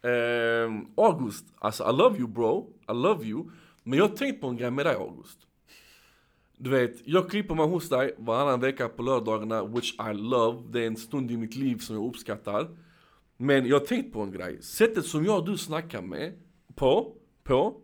Ehm, 0.03 0.87
August, 0.97 1.45
alltså 1.59 1.91
I 1.91 1.93
love 1.93 2.19
you 2.19 2.29
bro, 2.29 2.73
I 2.89 2.93
love 2.93 3.25
you. 3.25 3.51
Men 3.83 3.99
jag 3.99 4.09
har 4.09 4.17
tänkt 4.17 4.41
på 4.41 4.47
en 4.47 4.57
grej 4.57 4.71
med 4.71 4.87
dig 4.87 4.95
August. 4.95 5.39
Du 6.57 6.71
vet, 6.71 6.97
jag 7.05 7.31
klipper 7.31 7.55
mig 7.55 7.67
hos 7.67 7.89
dig 7.89 8.15
varannan 8.19 8.61
vecka 8.61 8.89
på 8.89 9.03
lördagarna, 9.03 9.65
which 9.65 9.95
I 10.11 10.15
love. 10.15 10.63
Det 10.71 10.83
är 10.83 10.87
en 10.87 10.97
stund 10.97 11.31
i 11.31 11.37
mitt 11.37 11.57
liv 11.57 11.79
som 11.79 11.97
jag 11.97 12.07
uppskattar. 12.07 12.69
Men 13.37 13.67
jag 13.67 13.79
har 13.81 13.87
tänkt 13.87 14.13
på 14.13 14.21
en 14.21 14.33
grej. 14.33 14.63
Sättet 14.63 15.07
som 15.07 15.25
jag 15.25 15.39
och 15.39 15.47
du 15.47 15.57
snackar 15.57 16.03
med, 16.03 16.33
på, 16.75 17.17
på. 17.45 17.81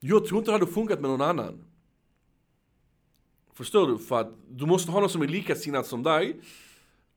Jag 0.00 0.26
tror 0.26 0.38
inte 0.38 0.50
det 0.50 0.58
hade 0.58 0.72
funkat 0.72 1.00
med 1.00 1.10
någon 1.10 1.20
annan. 1.20 1.64
Förstår 3.52 3.86
du? 3.86 3.98
För 3.98 4.20
att 4.20 4.34
du 4.50 4.66
måste 4.66 4.92
ha 4.92 5.00
någon 5.00 5.08
som 5.08 5.22
är 5.22 5.28
likasinnad 5.28 5.86
som 5.86 6.02
dig 6.02 6.40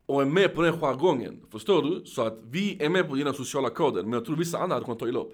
och 0.06 0.22
är 0.22 0.26
med 0.26 0.56
på 0.56 0.62
den 0.62 0.80
jargongen. 0.80 1.42
Förstår 1.52 1.82
du? 1.82 2.06
Så 2.06 2.22
att 2.22 2.40
vi 2.44 2.84
är 2.84 2.90
med 2.90 3.10
på 3.10 3.16
dina 3.16 3.34
sociala 3.34 3.70
koder, 3.70 4.04
men 4.04 4.14
jag 4.14 4.26
tror 4.26 4.36
vissa 4.36 4.58
andra 4.58 4.76
hade 4.76 4.86
kunnat 4.86 5.00
ta 5.00 5.08
illa 5.08 5.20
upp. 5.20 5.34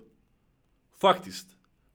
Faktiskt. 1.01 1.47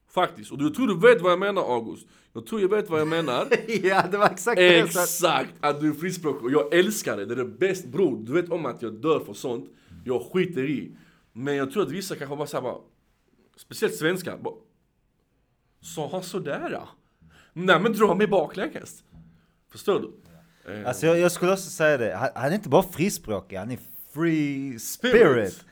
Faktiskt. 0.09 0.53
Och 0.53 0.59
du 0.59 0.65
jag 0.65 0.75
tror 0.75 0.87
du 0.87 0.99
vet 0.99 1.23
vad 1.23 1.33
jag 1.33 1.39
menar 1.39 1.63
August. 1.63 2.07
Jag 2.33 2.47
tror 2.47 2.61
jag 2.61 2.69
vet 2.69 2.91
vad 2.91 3.01
jag 3.01 3.09
menar. 3.09 3.49
ja, 3.83 4.07
det 4.11 4.19
var 4.19 4.27
exakt 4.27 4.57
det. 4.57 4.81
Exakt! 4.81 5.55
Att 5.61 5.81
du 5.81 5.89
är 5.89 5.93
frispråkig 5.93 6.45
och 6.45 6.53
jag 6.53 6.75
älskar 6.75 7.17
det. 7.17 7.25
Det 7.25 7.35
är 7.35 7.37
det 7.37 7.45
bästa. 7.45 7.89
Bror, 7.89 8.17
du 8.17 8.33
vet 8.33 8.51
om 8.51 8.67
att 8.67 8.83
jag 8.83 8.95
dör 8.95 9.21
för 9.21 9.33
sånt. 9.33 9.71
Jag 10.05 10.23
skiter 10.33 10.65
i. 10.71 10.97
Men 11.33 11.57
jag 11.57 11.73
tror 11.73 11.83
att 11.83 11.91
vissa 11.91 12.17
kanske 12.17 12.37
bara 12.37 12.47
såhär 12.47 12.75
speciellt 13.57 13.95
svenskar, 13.95 14.39
bara, 14.39 14.55
Sa 15.81 16.09
han 16.13 16.23
sådär? 16.23 16.81
Nej 17.53 17.81
men 17.81 17.93
dra 17.93 18.15
mig 18.15 18.27
baklänges. 18.27 19.05
Förstår 19.71 20.01
du? 20.01 20.13
Eh, 20.69 20.89
Alltså 20.89 21.07
jag, 21.07 21.19
jag 21.19 21.33
skulle 21.33 21.53
också 21.53 21.71
säga 21.71 21.97
det, 21.99 22.15
han, 22.17 22.29
han 22.35 22.51
är 22.51 22.55
inte 22.55 22.69
bara 22.69 22.83
frispråkig, 22.83 23.57
han 23.57 23.71
är 23.71 23.79
free 24.15 24.79
spirit. 24.79 25.53
Spirit. 25.53 25.65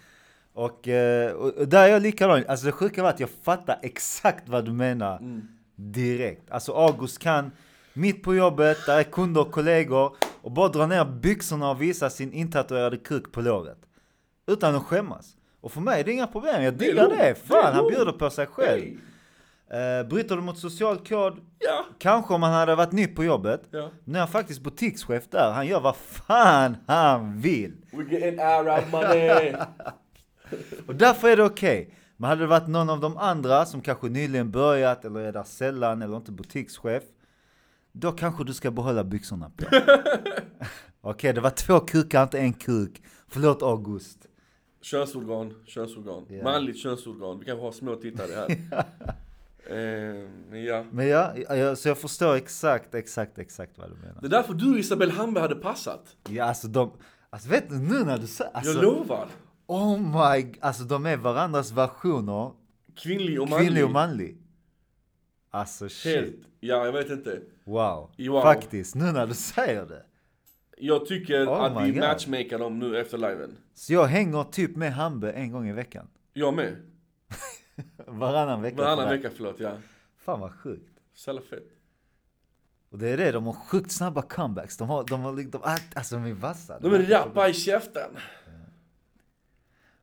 Och, 0.52 0.88
eh, 0.88 1.32
och, 1.32 1.54
och 1.54 1.68
där 1.68 1.82
är 1.84 1.88
jag 1.88 2.02
likadan, 2.02 2.44
alltså 2.48 2.66
det 2.66 2.72
sjuka 2.72 3.02
var 3.02 3.10
att 3.10 3.20
jag 3.20 3.30
fattar 3.42 3.78
exakt 3.82 4.48
vad 4.48 4.64
du 4.64 4.72
menar 4.72 5.16
Mm. 5.18 5.48
direkt. 5.76 6.50
Alltså 6.50 6.72
August 6.72 7.18
kan, 7.18 7.50
mitt 7.92 8.22
på 8.22 8.34
jobbet, 8.34 8.78
där 8.86 8.98
är 8.98 9.02
kunder 9.02 9.40
och 9.40 9.52
kollegor, 9.52 10.16
och 10.42 10.50
bara 10.52 10.68
dra 10.68 10.86
ner 10.86 11.04
byxorna 11.04 11.70
och 11.70 11.82
visa 11.82 12.10
sin 12.10 12.32
intatuerade 12.32 12.96
kuk 12.96 13.32
på 13.32 13.40
låret. 13.40 13.78
Utan 14.46 14.74
att 14.74 14.82
skämmas. 14.82 15.36
Och 15.60 15.72
för 15.72 15.80
mig 15.80 16.00
är 16.00 16.04
det 16.04 16.12
inga 16.12 16.26
problem, 16.26 16.62
jag 16.62 16.74
diggar 16.74 17.08
det. 17.08 17.34
Fan, 17.34 17.74
han 17.74 17.86
bjuder 17.88 18.12
på 18.12 18.30
sig 18.30 18.46
själv. 18.46 18.82
Eh, 19.74 20.08
bryter 20.08 20.36
du 20.36 20.42
mot 20.42 20.58
social 20.58 20.98
kod? 20.98 21.40
Ja. 21.58 21.86
Kanske 21.98 22.34
om 22.34 22.42
han 22.42 22.52
hade 22.52 22.74
varit 22.74 22.92
ny 22.92 23.06
på 23.06 23.24
jobbet. 23.24 23.68
Ja. 23.70 23.90
Nu 24.04 24.14
är 24.14 24.20
han 24.20 24.28
faktiskt 24.28 24.60
butikschef 24.60 25.28
där, 25.30 25.52
han 25.52 25.66
gör 25.66 25.80
vad 25.80 25.96
fan 25.96 26.76
han 26.86 27.40
vill. 27.40 27.76
We 27.92 28.14
getting 28.14 28.40
Arab 28.40 28.84
money. 28.90 29.54
Och 30.86 30.94
därför 30.94 31.28
är 31.28 31.36
det 31.36 31.44
okej. 31.44 31.94
Men 32.16 32.28
hade 32.30 32.40
det 32.40 32.46
varit 32.46 32.68
någon 32.68 32.90
av 32.90 33.00
de 33.00 33.16
andra 33.16 33.66
som 33.66 33.80
kanske 33.80 34.08
nyligen 34.08 34.50
börjat 34.50 35.04
eller 35.04 35.20
är 35.20 35.32
där 35.32 35.42
sällan 35.42 36.02
eller 36.02 36.16
inte 36.16 36.32
butikschef. 36.32 37.02
Då 37.92 38.12
kanske 38.12 38.44
du 38.44 38.54
ska 38.54 38.70
behålla 38.70 39.04
byxorna 39.04 39.50
på. 39.56 39.64
okej, 41.00 41.32
det 41.32 41.40
var 41.40 41.50
två 41.50 41.80
kukar, 41.80 42.22
inte 42.22 42.38
en 42.38 42.52
kuk. 42.52 43.02
Förlåt 43.28 43.62
August. 43.62 44.18
Könsorgan, 44.82 45.54
könsorgan. 45.66 46.26
Ja. 46.28 46.44
Manligt 46.44 46.78
könsorgan. 46.78 47.38
Vi 47.38 47.44
kanske 47.44 47.64
har 47.64 47.72
små 47.72 47.96
tittare 47.96 48.32
här. 48.32 48.84
eh, 49.70 50.28
men 50.50 50.64
ja. 50.64 50.84
Men 50.92 51.08
ja, 51.08 51.76
så 51.76 51.88
jag 51.88 51.98
förstår 51.98 52.34
exakt, 52.34 52.94
exakt, 52.94 53.38
exakt 53.38 53.78
vad 53.78 53.90
du 53.90 53.94
menar. 53.96 54.20
Det 54.20 54.26
är 54.26 54.30
därför 54.30 54.54
du 54.54 54.72
och 54.72 54.78
Isabel 54.78 55.10
Hamberg 55.10 55.42
hade 55.42 55.54
passat. 55.56 56.16
Ja, 56.28 56.44
alltså 56.44 56.68
de, 56.68 56.92
alltså 57.30 57.48
vet 57.48 57.68
du 57.68 57.74
nu 57.78 58.04
när 58.04 58.18
du 58.18 58.26
säger, 58.26 58.50
alltså, 58.54 58.72
Jag 58.72 58.82
lovar. 58.82 59.28
oh 59.66 59.98
my, 59.98 60.54
alltså 60.60 60.84
de 60.84 61.06
är 61.06 61.16
varandras 61.16 61.72
versioner, 61.72 62.50
Kvinnlig 62.96 63.40
och 63.42 63.48
manlig. 63.48 63.66
kvinnlig 63.66 63.84
och 63.84 63.90
manlig. 63.90 64.38
Alltså 65.50 65.88
shit. 65.88 66.14
Helt. 66.16 66.36
Ja, 66.60 66.84
jag 66.84 66.92
vet 66.92 67.10
inte. 67.10 67.40
Wow. 67.64 68.10
Wow. 68.18 68.42
Faktiskt, 68.42 68.94
nu 68.94 69.04
när 69.12 69.26
du 69.26 69.34
säger 69.34 69.86
det. 69.86 70.02
Jag 70.78 71.06
tycker 71.06 71.46
Oh 71.48 71.64
att 71.64 71.86
vi 71.86 71.90
God. 71.92 72.00
matchmakar 72.00 72.58
dem 72.58 72.78
nu 72.78 72.98
efter 73.00 73.18
liven. 73.18 73.56
Så 73.74 73.92
jag 73.92 74.04
hänger 74.06 74.44
typ 74.44 74.76
med 74.76 74.92
Hambe 74.94 75.32
en 75.32 75.52
gång 75.52 75.68
i 75.68 75.72
veckan. 75.72 76.06
Jag 76.32 76.54
med. 76.54 76.76
Varannan 78.18 78.62
vecka. 78.62 78.76
Varannan 78.76 79.08
vecka, 79.08 79.30
förlåt. 79.36 79.60
Ja. 79.60 79.72
Fan 80.16 80.40
vad 80.40 80.52
sjukt. 80.52 81.00
Så 81.14 81.30
jävla 81.30 81.42
fett. 81.42 81.68
Och 82.90 82.98
det 82.98 83.08
är 83.08 83.16
det, 83.16 83.32
de 83.32 83.46
har 83.46 83.52
sjukt 83.52 83.92
snabba 83.92 84.22
comebacks. 84.22 84.76
De 84.76 84.88
har, 84.88 85.04
de 85.04 85.20
har 85.20 85.32
liksom, 85.32 85.60
de, 85.60 85.78
alltså 85.94 86.14
de 86.14 86.24
är 86.24 86.32
vassa. 86.32 86.78
De 86.78 86.94
är 86.94 87.02
rappa 87.02 87.48
i 87.48 87.54
käften. 87.54 88.10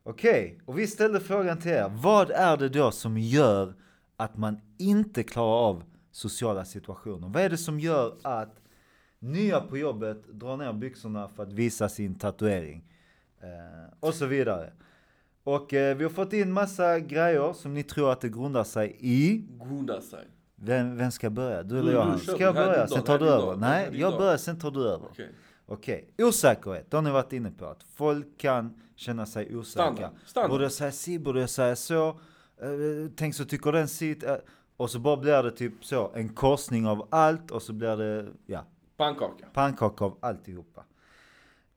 Okej, 0.02 0.60
och 0.64 0.78
vi 0.78 0.86
ställde 0.86 1.20
frågan 1.20 1.58
till 1.58 1.70
er. 1.70 1.88
Vad 1.88 2.30
är 2.30 2.56
det 2.56 2.68
då 2.68 2.90
som 2.90 3.18
gör 3.18 3.74
att 4.16 4.36
man 4.36 4.60
inte 4.78 5.22
klarar 5.22 5.68
av 5.68 5.84
sociala 6.10 6.64
situationer? 6.64 7.28
Vad 7.28 7.42
är 7.42 7.50
det 7.50 7.58
som 7.58 7.80
gör 7.80 8.16
att 8.22 8.60
nya 9.18 9.60
på 9.60 9.78
jobbet 9.78 10.24
drar 10.28 10.56
ner 10.56 10.72
byxorna 10.72 11.28
för 11.28 11.42
att 11.42 11.52
visa 11.52 11.88
sin 11.88 12.18
tatuering? 12.18 12.84
Eh, 13.40 13.94
och 14.00 14.14
så 14.14 14.26
vidare. 14.26 14.72
Och 15.44 15.74
eh, 15.74 15.96
vi 15.96 16.04
har 16.04 16.10
fått 16.10 16.32
in 16.32 16.52
massa 16.52 16.98
grejer 17.00 17.52
som 17.52 17.74
ni 17.74 17.82
tror 17.82 18.12
att 18.12 18.20
det 18.20 18.28
grundar 18.28 18.64
sig 18.64 18.96
i. 19.00 19.44
Grundar 19.68 20.00
sig. 20.00 20.28
Vem, 20.56 20.96
vem 20.96 21.10
ska 21.10 21.30
börja? 21.30 21.62
Du 21.62 21.78
eller 21.78 21.92
jag. 21.92 22.20
Ska 22.20 22.38
jag 22.38 22.54
börja? 22.54 22.86
Sen 22.86 23.02
tar 23.02 23.18
du 23.18 23.28
över. 23.28 23.56
Nej, 23.56 23.90
jag 23.92 24.18
börjar, 24.18 24.36
sen 24.36 24.58
tar 24.58 24.70
du 24.70 24.80
över. 24.88 25.06
Okej. 25.10 25.30
Okej, 25.66 26.14
osäkerhet. 26.18 26.90
Det 26.90 26.96
har 26.96 27.02
ni 27.02 27.10
varit 27.10 27.32
inne 27.32 27.50
på. 27.50 27.66
Att 27.66 27.82
folk 27.94 28.38
kan 28.38 28.80
känna 28.96 29.26
sig 29.26 29.56
osäkra. 29.56 29.84
Standard. 29.84 30.10
Standard. 30.26 30.50
Borde 30.50 30.64
jag 30.64 30.72
säga 30.72 30.92
si? 30.92 31.18
Borde 31.18 31.40
jag 31.40 31.50
säga 31.50 31.76
så? 31.76 32.08
Eh, 32.08 33.10
tänk 33.16 33.34
så 33.34 33.44
tycker 33.44 33.72
den 33.72 33.88
sitt. 33.88 34.24
Eh, 34.24 34.36
och 34.76 34.90
så 34.90 34.98
bara 34.98 35.16
blir 35.16 35.42
det 35.42 35.50
typ 35.50 35.84
så, 35.84 36.12
en 36.14 36.28
korsning 36.28 36.86
av 36.86 37.08
allt 37.10 37.50
och 37.50 37.62
så 37.62 37.72
blir 37.72 37.96
det, 37.96 38.28
ja, 38.46 38.64
Pannkaka. 38.96 39.46
pannkaka 39.52 40.04
av 40.04 40.18
alltihopa. 40.20 40.84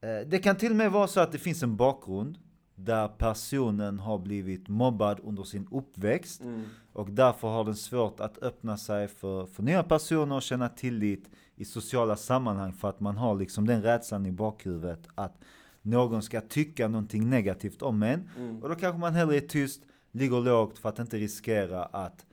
Eh, 0.02 0.28
det 0.28 0.40
kan 0.40 0.56
till 0.56 0.72
och 0.72 0.78
med 0.78 0.92
vara 0.92 1.08
så 1.08 1.20
att 1.20 1.32
det 1.32 1.38
finns 1.38 1.64
en 1.64 1.76
bakgrund 1.76 2.38
där 2.76 3.08
personen 3.08 4.00
har 4.00 4.18
blivit 4.18 4.68
mobbad 4.68 5.20
under 5.24 5.44
sin 5.44 5.68
uppväxt 5.72 6.42
Mm. 6.42 6.64
och 6.94 7.10
därför 7.12 7.48
har 7.48 7.64
den 7.64 7.76
svårt 7.76 8.20
att 8.20 8.44
öppna 8.44 8.78
sig 8.78 9.08
för, 9.08 9.46
för 9.46 9.64
nya 9.64 9.84
personer 9.84 10.36
och 10.36 10.42
känna 10.42 10.70
tillit 10.70 11.30
i 11.56 11.66
sociala 11.66 12.16
sammanhang 12.16 12.74
för 12.74 12.90
att 12.90 13.00
man 13.00 13.18
har 13.18 13.36
liksom 13.36 13.68
den 13.68 13.82
rädslan 13.82 14.26
i 14.26 14.32
bakhuvudet 14.32 15.08
att 15.16 15.38
någon 15.82 16.22
ska 16.24 16.42
tycka 16.42 16.88
någonting 16.88 17.30
negativt 17.30 17.82
om 17.82 18.04
en. 18.04 18.30
Mm. 18.38 18.64
Och 18.64 18.70
då 18.70 18.76
kanske 18.76 19.00
man 19.00 19.14
hellre 19.14 19.38
är 19.38 19.42
tyst, 19.42 19.82
ligger 20.12 20.42
lågt 20.42 20.78
för 20.80 20.90
att 20.90 21.00
inte 21.00 21.18
riskera 21.18 21.84
att 21.86 22.26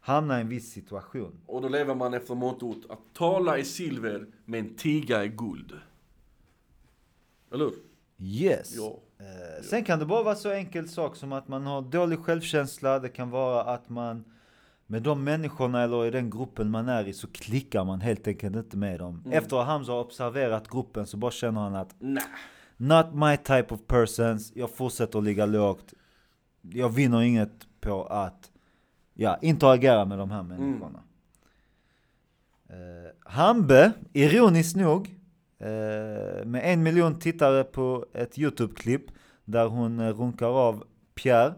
hamna 0.00 0.38
i 0.38 0.40
en 0.40 0.48
viss 0.48 0.72
situation. 0.72 1.40
Och 1.46 1.62
då 1.62 1.68
lever 1.68 1.94
man 1.94 2.14
efter 2.14 2.34
mottot 2.34 2.78
att 2.90 2.98
tala 3.12 3.58
är 3.58 3.62
silver, 3.62 4.26
men 4.44 4.74
tiga 4.74 5.22
är 5.22 5.26
guld. 5.28 5.72
Eller 7.52 7.64
hur? 7.64 7.74
Yes! 8.18 8.76
Ja. 8.76 8.98
Eh, 9.18 9.62
sen 9.62 9.84
kan 9.84 9.98
det 9.98 10.06
bara 10.06 10.22
vara 10.22 10.34
så 10.34 10.50
enkel 10.50 10.88
sak 10.88 11.16
som 11.16 11.32
att 11.32 11.48
man 11.48 11.66
har 11.66 11.82
dålig 11.82 12.18
självkänsla. 12.18 12.98
Det 12.98 13.08
kan 13.08 13.30
vara 13.30 13.62
att 13.62 13.88
man 13.88 14.24
med 14.86 15.02
de 15.02 15.24
människorna 15.24 15.82
eller 15.82 16.06
i 16.06 16.10
den 16.10 16.30
gruppen 16.30 16.70
man 16.70 16.88
är 16.88 17.08
i 17.08 17.12
så 17.12 17.26
klickar 17.26 17.84
man 17.84 18.00
helt 18.00 18.26
enkelt 18.28 18.56
inte 18.56 18.76
med 18.76 18.98
dem. 18.98 19.22
Mm. 19.24 19.38
Efter 19.38 19.60
att 19.60 19.66
Hamza 19.66 19.92
har 19.92 20.00
observerat 20.00 20.68
gruppen 20.68 21.06
så 21.06 21.16
bara 21.16 21.30
känner 21.30 21.60
han 21.60 21.74
att 21.74 21.94
Nej. 21.98 22.24
Not 22.76 23.14
my 23.14 23.36
type 23.36 23.74
of 23.74 23.80
persons. 23.86 24.52
Jag 24.54 24.70
fortsätter 24.70 25.18
att 25.18 25.24
ligga 25.24 25.46
lågt. 25.46 25.94
Jag 26.60 26.88
vinner 26.88 27.22
inget 27.22 27.66
på 27.80 28.04
att 28.04 28.50
ja, 29.14 29.38
interagera 29.42 30.04
med 30.04 30.18
de 30.18 30.30
här 30.30 30.42
människorna. 30.42 31.02
Eh, 32.68 33.30
Hambe, 33.30 33.92
ironiskt 34.12 34.76
nog, 34.76 35.15
med 36.44 36.60
en 36.64 36.82
miljon 36.82 37.18
tittare 37.18 37.64
på 37.64 38.06
ett 38.12 38.38
YouTube-klipp 38.38 39.10
där 39.44 39.66
hon 39.66 40.00
eh, 40.00 40.18
runkar 40.18 40.46
av 40.46 40.84
Pierre, 41.14 41.54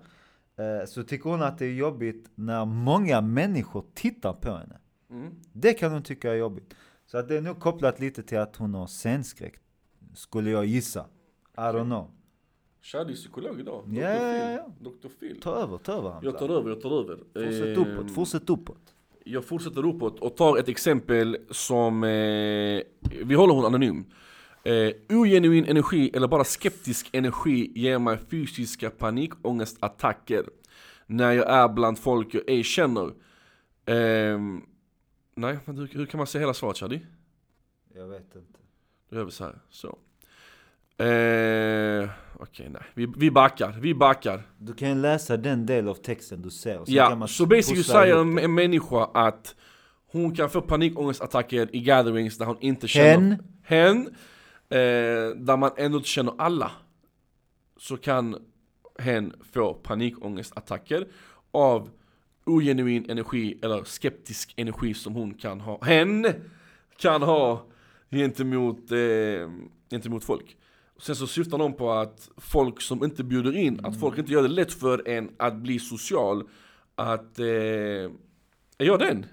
eh, 0.57 0.87
så 0.87 1.03
tycker 1.03 1.31
hon 1.31 1.43
att 1.43 1.59
det 1.59 1.67
är 1.67 1.73
jobbigt 1.73 2.31
när 2.35 2.65
många 2.65 3.21
människor 3.21 3.85
tittar 3.95 4.33
på 4.33 4.53
henne. 4.53 4.79
Mm. 5.11 5.35
Det 5.53 5.73
kan 5.73 5.93
hon 5.93 6.03
tycka 6.03 6.31
är 6.33 6.37
jobbigt. 6.37 6.75
Så 7.07 7.19
att 7.19 7.29
det 7.29 7.37
är 7.37 7.41
nog 7.41 7.61
kopplat 7.61 8.01
lite 8.01 8.23
till 8.23 8.39
att 8.39 8.57
hon 8.57 8.75
har 8.75 8.87
scenskräck. 8.87 9.55
Skulle 10.15 10.51
jag 10.51 10.67
gissa. 10.67 11.07
I 11.57 11.61
don't 11.61 11.85
know. 11.85 12.11
Shadi 12.83 13.13
är 13.13 13.17
psykolog 13.17 13.61
idag. 13.61 13.85
Dr. 13.89 14.01
Ja, 14.01 14.11
ja, 14.11 14.51
ja. 14.51 14.69
Dr. 14.81 15.09
Phil. 15.21 15.41
Ta 15.41 15.55
över, 15.55 15.79
ta 15.79 15.93
över 15.93 16.11
Hamza. 16.11 16.27
Jag 16.27 16.39
tar 16.39 16.49
över, 16.49 16.71
jag 16.71 16.81
tar 16.81 17.01
över. 17.01 17.17
Fortsätt 17.17 17.79
Ehm, 17.79 17.97
uppåt, 17.97 18.15
fortsätt 18.15 18.51
uppåt. 18.51 18.95
Jag 19.33 19.45
fortsätter 19.45 19.87
uppåt 19.87 20.21
och 20.21 20.37
tar 20.37 20.57
ett 20.57 20.69
exempel 20.69 21.37
som, 21.51 22.05
eh, 22.05 22.83
vi 23.25 23.35
håller 23.35 23.55
hon 23.55 23.65
anonym. 23.65 24.05
Eh, 24.65 25.17
ogenuin 25.19 25.65
energi 25.65 26.11
eller 26.15 26.29
bara 26.29 26.45
skeptisk 26.45 27.11
energi 27.13 27.73
ger 27.75 27.99
mig 27.99 28.19
fysiska 28.31 28.91
panikångestattacker 28.91 30.45
när 31.07 31.33
jag 31.33 31.51
är 31.51 31.69
bland 31.69 31.99
folk 31.99 32.35
jag 32.35 32.43
ej 32.47 32.65
känner. 32.65 33.07
Eh, 33.85 34.39
nej, 35.35 35.59
hur, 35.65 35.87
hur 35.87 36.07
kan 36.07 36.19
man 36.19 36.27
säga 36.27 36.41
hela 36.41 36.55
svaret 36.55 36.77
Shadi? 36.77 37.01
Jag 37.95 38.09
vet 38.09 38.35
inte. 38.35 38.59
Då 39.11 39.17
gör 39.17 39.25
vi 39.25 39.31
så 39.31 39.45
här. 39.45 39.59
Så. 39.71 39.99
Eh, 40.99 42.09
Okej, 42.41 42.69
nej. 42.69 42.83
Vi, 42.95 43.13
vi 43.17 43.31
backar, 43.31 43.77
vi 43.81 43.95
backar. 43.95 44.43
Du 44.59 44.75
kan 44.75 45.03
läsa 45.03 45.37
den 45.37 45.67
del 45.67 45.89
av 45.89 45.95
texten 45.95 46.43
du 46.43 46.51
ser. 46.51 46.75
kan 46.77 46.85
Ja, 46.87 47.27
så 47.27 47.47
basically 47.47 47.83
säger 47.83 48.17
en, 48.17 48.39
en 48.39 48.55
människa 48.55 49.05
att 49.15 49.55
hon 50.13 50.35
kan 50.35 50.51
få 50.51 50.61
panikångestattacker 50.61 51.77
i 51.77 51.81
gatherings 51.81 52.39
där 52.39 52.47
hon 52.47 52.57
inte 52.61 52.89
känner 52.89 53.39
Hen. 53.63 53.99
hen 53.99 54.07
eh, 54.71 55.37
där 55.37 55.57
man 55.57 55.71
ändå 55.77 55.99
inte 55.99 56.09
känner 56.09 56.35
alla. 56.39 56.71
Så 57.77 57.97
kan 57.97 58.37
hen 58.99 59.33
få 59.53 59.75
panikångestattacker 59.75 61.07
av 61.51 61.91
ogenuin 62.47 63.11
energi 63.11 63.59
eller 63.63 63.85
skeptisk 63.85 64.55
energi 64.57 64.95
som 64.95 65.15
hon 65.15 65.35
kan 65.35 65.61
ha. 65.61 65.85
Hen 65.85 66.27
kan 66.97 67.23
ha 67.23 67.67
gentemot, 68.11 68.93
eh, 68.93 69.51
gentemot 69.91 70.25
folk. 70.25 70.57
Sen 70.99 71.17
så 71.17 71.27
syftar 71.27 71.59
de 71.59 71.73
på 71.73 71.91
att 71.93 72.31
folk 72.37 72.81
som 72.81 73.05
inte 73.05 73.25
bjuder 73.25 73.57
in, 73.57 73.81
att 73.85 74.01
folk 74.01 74.19
inte 74.19 74.33
gör 74.33 74.43
det 74.43 74.49
lätt 74.49 74.73
för 74.73 75.09
en 75.09 75.31
att 75.37 75.57
bli 75.57 75.79
social. 75.79 76.49
Att, 76.95 77.39
eh, 77.39 77.47
är 78.79 78.85
jag 78.85 78.99
den? 78.99 79.27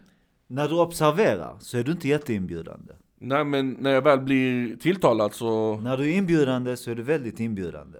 När 0.48 0.70
du 0.70 0.80
observerar 0.80 1.58
så 1.60 1.78
är 1.78 1.84
du 1.84 1.92
inte 1.92 2.08
jätteinbjudande. 2.08 2.94
Nej 3.20 3.46
men 3.46 3.72
när 3.80 3.92
jag 3.92 4.02
väl 4.02 4.20
blir 4.20 4.76
tilltalad 4.76 5.34
så, 5.34 5.78
När 5.78 5.98
du 5.98 6.04
är 6.12 6.18
inbjudande 6.18 6.78
så 6.78 6.92
är 6.92 6.96
du 6.96 7.04
väldigt 7.04 7.40
inbjudande. 7.40 8.00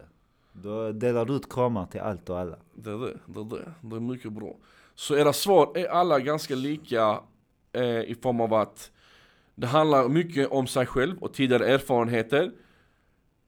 Då 0.54 0.92
delar 0.92 1.26
du 1.26 1.34
ut 1.34 1.54
kramar 1.54 1.86
till 1.86 2.02
allt 2.02 2.30
och 2.30 2.40
alla. 2.40 2.58
det 2.76 2.90
är 2.90 2.98
det, 2.98 3.18
det 3.26 3.40
är 3.40 3.44
det, 3.44 3.74
det 3.82 3.96
är 3.96 4.00
mycket 4.00 4.32
bra. 4.32 4.56
Så 4.96 5.16
era 5.16 5.34
svar 5.34 5.78
är 5.78 5.88
alla 5.88 6.20
ganska 6.20 6.56
lika 6.56 7.20
eh, 7.74 7.84
i 7.84 8.16
form 8.22 8.42
av 8.42 8.54
att 8.54 8.92
det 9.56 9.68
handlar 9.68 10.10
mycket 10.10 10.52
om 10.52 10.68
sig 10.68 10.86
själv 10.86 11.18
och 11.18 11.34
tidigare 11.34 11.68
erfarenheter. 11.68 12.52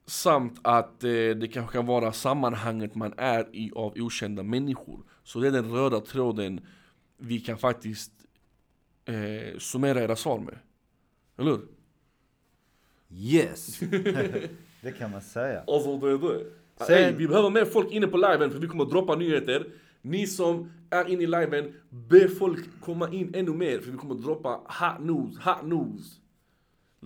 Samt 0.08 0.60
att 0.62 1.04
eh, 1.04 1.10
det 1.10 1.50
kanske 1.54 1.78
kan 1.78 1.86
vara 1.86 2.12
sammanhanget 2.14 2.96
man 2.96 3.14
är 3.18 3.56
i 3.56 3.72
av 3.76 3.94
okända 3.96 4.44
människor. 4.44 5.00
Så 5.24 5.40
det 5.40 5.48
är 5.48 5.52
den 5.52 5.72
röda 5.72 6.00
tråden 6.00 6.62
vi 7.18 7.40
kan 7.40 7.58
faktiskt 7.58 8.12
eh, 9.06 9.58
summera 9.58 10.02
era 10.02 10.16
svar 10.16 10.40
med. 10.40 10.58
Eller 11.38 11.52
hur? 11.52 11.68
Yes! 13.10 13.80
det 14.82 14.92
kan 14.98 15.12
man 15.12 15.22
säga. 15.22 15.64
Alltså 15.68 15.98
det 15.98 16.08
är 16.12 16.18
det. 16.18 16.46
Sen- 16.86 16.98
Ey, 16.98 17.14
vi 17.16 17.28
behöver 17.28 17.50
mer 17.50 17.66
folk 17.66 17.92
inne 17.92 18.08
på 18.08 18.18
liven 18.18 18.52
för 18.52 18.60
vi 18.60 18.68
kommer 18.68 18.84
att 18.84 18.90
droppa 18.92 19.16
nyheter. 19.16 19.68
Ni 20.02 20.28
som 20.28 20.72
är 20.90 21.10
inne 21.10 21.24
i 21.24 21.28
liven, 21.28 21.74
be 21.90 22.28
folk 22.30 22.82
komma 22.82 23.10
in 23.12 23.36
ännu 23.36 23.52
mer 23.54 23.80
för 23.80 23.92
vi 23.92 23.98
kommer 23.98 24.16
att 24.16 24.24
droppa 24.24 24.50
hot 24.50 25.00
news, 25.06 25.38
hot 25.38 25.64
news. 25.66 26.16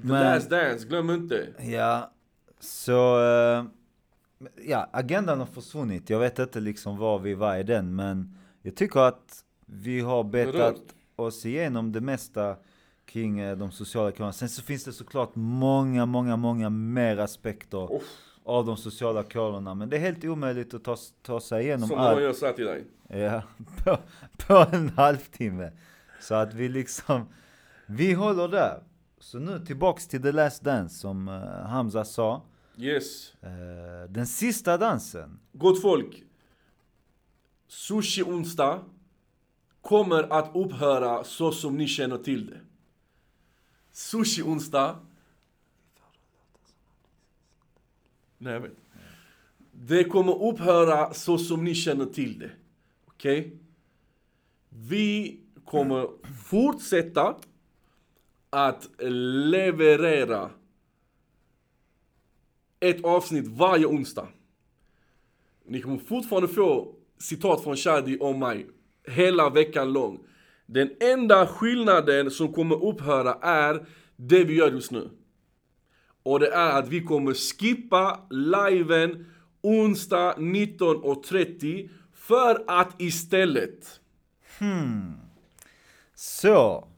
The 0.01 0.07
Men- 0.07 0.09
last 0.09 0.49
dance, 0.49 0.87
glöm 0.87 1.09
inte. 1.09 1.47
Ja, 1.59 2.13
så... 2.61 3.19
eh, 3.23 3.63
ja, 4.65 4.89
agendan 4.93 5.39
har 5.39 5.45
försvunnit. 5.45 6.09
Jag 6.09 6.19
vet 6.19 6.39
inte 6.39 6.59
liksom 6.59 6.97
var 6.97 7.19
vi 7.19 7.33
var 7.33 7.57
i 7.57 7.63
den, 7.63 7.95
men 7.95 8.35
jag 8.61 8.75
tycker 8.75 8.99
att 8.99 9.43
vi 9.65 9.99
har 10.01 10.23
betat 10.23 10.75
oss 11.15 11.45
igenom 11.45 11.91
det 11.91 12.01
mesta 12.01 12.55
kring 13.05 13.39
eh, 13.39 13.57
de 13.57 13.71
sociala 13.71 14.11
kanalerna. 14.11 14.33
Sen 14.33 14.49
så 14.49 14.61
finns 14.61 14.83
det 14.83 14.93
såklart 14.93 15.31
många, 15.33 16.05
många, 16.05 16.35
många 16.37 16.69
mer 16.69 17.17
aspekter 17.17 17.95
Uff. 17.95 18.03
av 18.43 18.65
de 18.65 18.77
sociala 18.77 19.23
kanalerna. 19.23 19.75
Men 19.75 19.89
det 19.89 19.95
är 19.97 20.01
helt 20.01 20.23
omöjligt 20.23 20.73
att 20.73 20.83
ta, 20.83 20.97
ta 21.21 21.39
sig 21.39 21.63
igenom 21.63 21.89
Som 21.89 21.99
allt. 21.99 22.13
någon 22.13 22.23
gör 22.23 22.33
såhär 22.33 22.53
till 22.53 22.65
dig. 22.65 22.83
Ja, 23.07 23.41
på, 23.83 23.97
på 24.47 24.65
en 24.75 24.89
halvtimme. 24.89 25.71
Så 26.21 26.35
att 26.35 26.53
vi 26.53 26.69
liksom, 26.69 27.25
vi 27.85 28.13
håller 28.13 28.47
där. 28.47 28.83
Så 29.19 29.39
nu 29.39 29.65
tillbaks 29.65 30.07
till 30.07 30.21
The 30.21 30.31
Last 30.31 30.63
Dance 30.63 30.95
som 30.99 31.27
eh, 31.27 31.67
Hamza 31.69 32.05
sa. 32.05 32.41
Yes. 32.77 33.33
Eh, 33.41 34.09
den 34.09 34.27
sista 34.27 34.77
dansen. 34.77 35.39
Gott 35.53 35.81
folk. 35.81 36.23
Sushi 37.67 38.23
onsdag 38.23 38.83
kommer 39.81 40.33
att 40.33 40.55
upphöra 40.55 41.23
så 41.23 41.51
som 41.51 41.77
ni 41.77 41.87
känner 41.87 42.17
till 42.17 42.47
det. 42.47 42.59
Sushi 43.91 44.41
onsdag. 44.41 44.99
Nej 48.37 48.53
jag 48.53 48.59
vet. 48.59 48.77
Det 49.71 50.03
kommer 50.03 50.43
upphöra 50.43 51.13
så 51.13 51.37
som 51.37 51.63
ni 51.63 51.75
känner 51.75 52.05
till 52.05 52.39
det. 52.39 52.51
Okej? 53.05 53.57
Vi 54.69 55.39
kommer 55.65 56.07
fortsätta 56.45 57.35
att 58.49 58.89
leverera 58.99 60.49
ett 62.81 63.03
avsnitt 63.05 63.47
varje 63.47 63.85
onsdag. 63.85 64.27
Ni 65.65 65.81
kommer 65.81 65.97
fortfarande 65.97 66.47
få 66.47 66.95
citat 67.19 67.63
från 67.63 67.77
Shadi 67.77 68.17
och 68.19 68.35
mig 68.35 68.67
hela 69.07 69.49
veckan 69.49 69.93
lång. 69.93 70.19
Den 70.65 70.89
enda 70.99 71.47
skillnaden 71.47 72.31
som 72.31 72.53
kommer 72.53 72.85
upphöra 72.85 73.33
är 73.41 73.85
det 74.15 74.43
vi 74.43 74.55
gör 74.55 74.71
just 74.71 74.91
nu. 74.91 75.09
Och 76.23 76.39
det 76.39 76.51
är 76.51 76.79
att 76.79 76.87
vi 76.87 77.01
kommer 77.01 77.33
skippa 77.33 78.19
liven 78.29 79.25
onsdag 79.61 80.35
19.30 80.37 81.89
för 82.13 82.63
att 82.67 83.01
istället 83.01 83.99
hmm. 84.59 85.13
Så. 86.15 86.90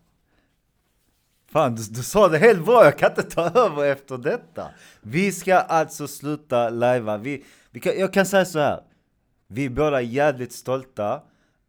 Fan, 1.53 1.75
du, 1.75 1.83
du 1.89 2.03
sa 2.03 2.27
det 2.27 2.37
helt 2.37 2.65
bra, 2.65 2.83
jag 2.85 2.97
kan 2.97 3.09
inte 3.09 3.23
ta 3.23 3.49
över 3.59 3.85
efter 3.85 4.17
detta. 4.17 4.67
Vi 5.01 5.31
ska 5.31 5.55
alltså 5.55 6.07
sluta 6.07 6.69
lajva. 6.69 7.17
Vi, 7.17 7.43
vi 7.71 7.79
kan, 7.79 7.99
jag 7.99 8.13
kan 8.13 8.25
säga 8.25 8.45
så 8.45 8.59
här. 8.59 8.79
Vi 9.47 9.65
är 9.65 9.69
båda 9.69 10.01
jävligt 10.01 10.51
stolta 10.51 11.21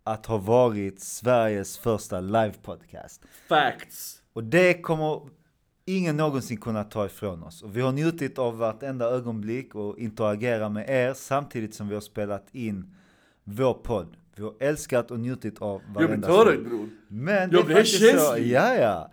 att 0.05 0.27
ha 0.27 0.37
varit 0.38 1.01
Sveriges 1.01 1.79
första 1.79 2.20
livepodcast. 2.20 3.23
facts. 3.49 4.23
Och 4.33 4.44
det 4.44 4.75
kommer 4.75 5.20
ingen 5.85 6.16
någonsin 6.16 6.57
kunna 6.57 6.85
ta 6.85 7.07
ifrån 7.07 7.42
oss. 7.42 7.62
Och 7.62 7.77
vi 7.77 7.81
har 7.81 7.92
njutit 7.92 8.38
av 8.38 8.59
vartenda 8.59 9.05
ögonblick 9.05 9.75
och 9.75 9.99
interagera 9.99 10.68
med 10.68 10.90
er 10.90 11.14
samtidigt 11.14 11.75
som 11.75 11.88
vi 11.88 11.94
har 11.94 12.01
spelat 12.01 12.47
in 12.53 12.94
vår 13.44 13.75
podd. 13.75 14.16
Vi 14.37 14.42
har 14.42 14.55
älskat 14.61 15.11
och 15.11 15.20
njutit 15.20 15.62
av 15.62 15.83
Jag 15.87 15.97
blir 15.97 16.07
varenda 16.07 16.29
tårögd 16.29 16.68
bror. 16.68 16.88
Men 17.09 17.51
Jag 17.51 17.61
det 17.61 17.75
blir 17.75 17.85
så, 17.85 17.99
känslig. 17.99 18.47
ja 18.51 18.75
ja. 18.75 19.11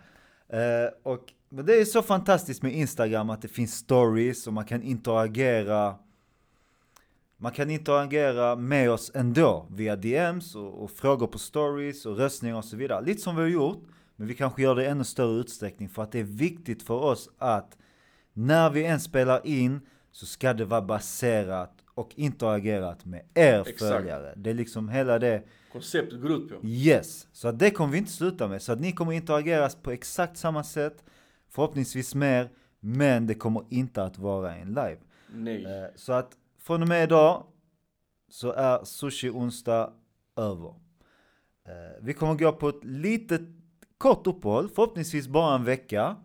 Eh, 0.52 0.90
och 1.02 1.32
men 1.48 1.66
det 1.66 1.80
är 1.80 1.84
så 1.84 2.02
fantastiskt 2.02 2.62
med 2.62 2.72
Instagram 2.72 3.30
att 3.30 3.42
det 3.42 3.48
finns 3.48 3.74
stories 3.74 4.46
och 4.46 4.52
man 4.52 4.64
kan 4.64 4.82
interagera 4.82 5.94
man 7.36 7.52
kan 7.52 7.70
interagera 7.70 8.56
med 8.56 8.90
oss 8.90 9.10
ändå 9.14 9.66
via 9.70 9.96
DMs 9.96 10.54
och, 10.54 10.82
och 10.82 10.90
frågor 10.90 11.26
på 11.26 11.38
stories 11.38 12.06
och 12.06 12.16
röstningar 12.16 12.56
och 12.56 12.64
så 12.64 12.76
vidare. 12.76 13.04
Lite 13.04 13.20
som 13.20 13.36
vi 13.36 13.42
har 13.42 13.48
gjort, 13.48 13.84
men 14.16 14.28
vi 14.28 14.34
kanske 14.34 14.62
gör 14.62 14.74
det 14.74 14.82
i 14.84 14.86
ännu 14.86 15.04
större 15.04 15.40
utsträckning 15.40 15.88
för 15.88 16.02
att 16.02 16.12
det 16.12 16.18
är 16.18 16.24
viktigt 16.24 16.82
för 16.82 16.94
oss 16.94 17.28
att 17.38 17.78
när 18.32 18.70
vi 18.70 18.84
än 18.84 19.00
spelar 19.00 19.46
in 19.46 19.80
så 20.12 20.26
ska 20.26 20.54
det 20.54 20.64
vara 20.64 20.82
baserat 20.82 21.81
och 21.94 22.12
interagerat 22.16 23.04
med 23.04 23.22
er 23.34 23.60
Exakt. 23.60 23.78
följare. 23.78 24.32
Det 24.36 24.50
är 24.50 24.54
liksom 24.54 24.88
hela 24.88 25.18
det 25.18 25.42
Konceptet 25.72 26.20
går 26.20 26.32
ut 26.32 26.48
på. 26.60 26.66
Yes, 26.66 27.28
så 27.32 27.48
att 27.48 27.58
det 27.58 27.70
kommer 27.70 27.92
vi 27.92 27.98
inte 27.98 28.10
sluta 28.10 28.48
med. 28.48 28.62
Så 28.62 28.72
att 28.72 28.80
ni 28.80 28.92
kommer 28.92 29.12
interageras 29.12 29.74
på 29.76 29.90
exakt 29.90 30.36
samma 30.36 30.64
sätt, 30.64 31.04
förhoppningsvis 31.48 32.14
mer, 32.14 32.50
men 32.80 33.26
det 33.26 33.34
kommer 33.34 33.64
inte 33.70 34.02
att 34.04 34.18
vara 34.18 34.54
en 34.56 34.68
live. 34.68 34.96
Nej. 35.34 35.64
Eh, 35.64 35.86
Så 35.96 36.12
att 36.12 36.32
från 36.58 36.82
och 36.82 36.88
med 36.88 37.04
idag 37.04 37.46
så 38.30 38.52
är 38.52 38.84
sushi 38.84 39.30
onsdag 39.30 39.92
över. 40.36 40.68
Eh, 41.68 42.02
Vi 42.02 42.12
kommer 42.14 42.34
gå 42.34 42.52
på 42.52 42.68
ett 42.68 42.84
litet 42.84 43.40
kort 43.98 44.26
uppehåll, 44.26 44.68
förhoppningsvis 44.68 45.28
bara 45.28 45.54
en 45.54 45.64
vecka. 45.64 46.16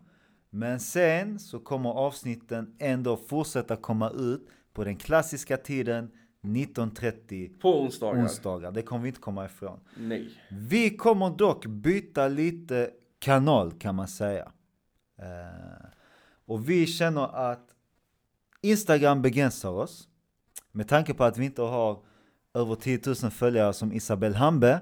Men 0.50 0.80
sen 0.80 1.38
så 1.38 1.58
kommer 1.58 1.90
avsnitten 1.90 2.76
ändå 2.78 3.16
fortsätta 3.16 3.76
komma 3.76 4.10
ut 4.10 4.48
på 4.78 4.84
den 4.84 4.96
klassiska 4.96 5.56
tiden 5.56 6.10
19.30 6.42 7.58
På 7.60 7.82
onsdagar. 7.82 8.22
onsdagar. 8.22 8.72
Det 8.72 8.82
kommer 8.82 9.02
vi 9.02 9.08
inte 9.08 9.20
komma 9.20 9.44
ifrån. 9.44 9.80
Nej. 9.96 10.30
Vi 10.50 10.90
kommer 10.96 11.30
dock 11.30 11.66
byta 11.66 12.28
lite 12.28 12.90
kanal 13.18 13.72
kan 13.72 13.94
man 13.94 14.08
säga. 14.08 14.52
Eh, 15.18 15.86
och 16.46 16.70
vi 16.70 16.86
känner 16.86 17.50
att 17.50 17.68
Instagram 18.60 19.22
begränsar 19.22 19.70
oss. 19.70 20.08
Med 20.72 20.88
tanke 20.88 21.14
på 21.14 21.24
att 21.24 21.38
vi 21.38 21.44
inte 21.44 21.62
har 21.62 22.02
över 22.54 22.74
10 22.74 23.00
000 23.06 23.14
följare 23.30 23.72
som 23.72 23.92
Isabel 23.92 24.34
Hambe. 24.34 24.80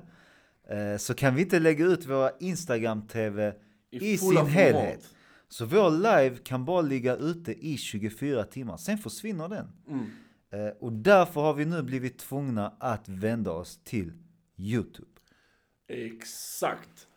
eh, 0.69 0.97
så 0.99 1.15
kan 1.15 1.35
vi 1.35 1.43
inte 1.43 1.59
lägga 1.59 1.85
ut 1.85 2.07
våra 2.07 2.31
Instagram-TV 2.41 3.55
i, 3.91 4.19
fulla 4.19 4.41
sin 4.41 4.51
helhet. 4.51 5.09
Så 5.49 5.65
vår 5.65 5.91
live 5.91 6.37
kan 6.37 6.65
bara 6.65 6.81
ligga 6.81 7.17
ute 7.17 7.53
i 7.53 7.77
24 7.77 8.45
timmar, 8.45 8.77
sen 8.77 8.99
försvinner 8.99 9.49
den. 9.49 9.73
Mm. 9.89 10.07
Eh, 10.51 10.73
och 10.81 10.93
därför 10.93 11.41
har 11.41 11.55
vi 11.55 11.65
nu 11.65 11.83
blivit 11.83 12.19
tvungna 12.19 12.73
att 12.79 13.09
vända 13.09 13.53
oss 13.53 13.81
till 13.85 14.13
Youtube. 14.57 15.09
Exakt. 15.89 17.09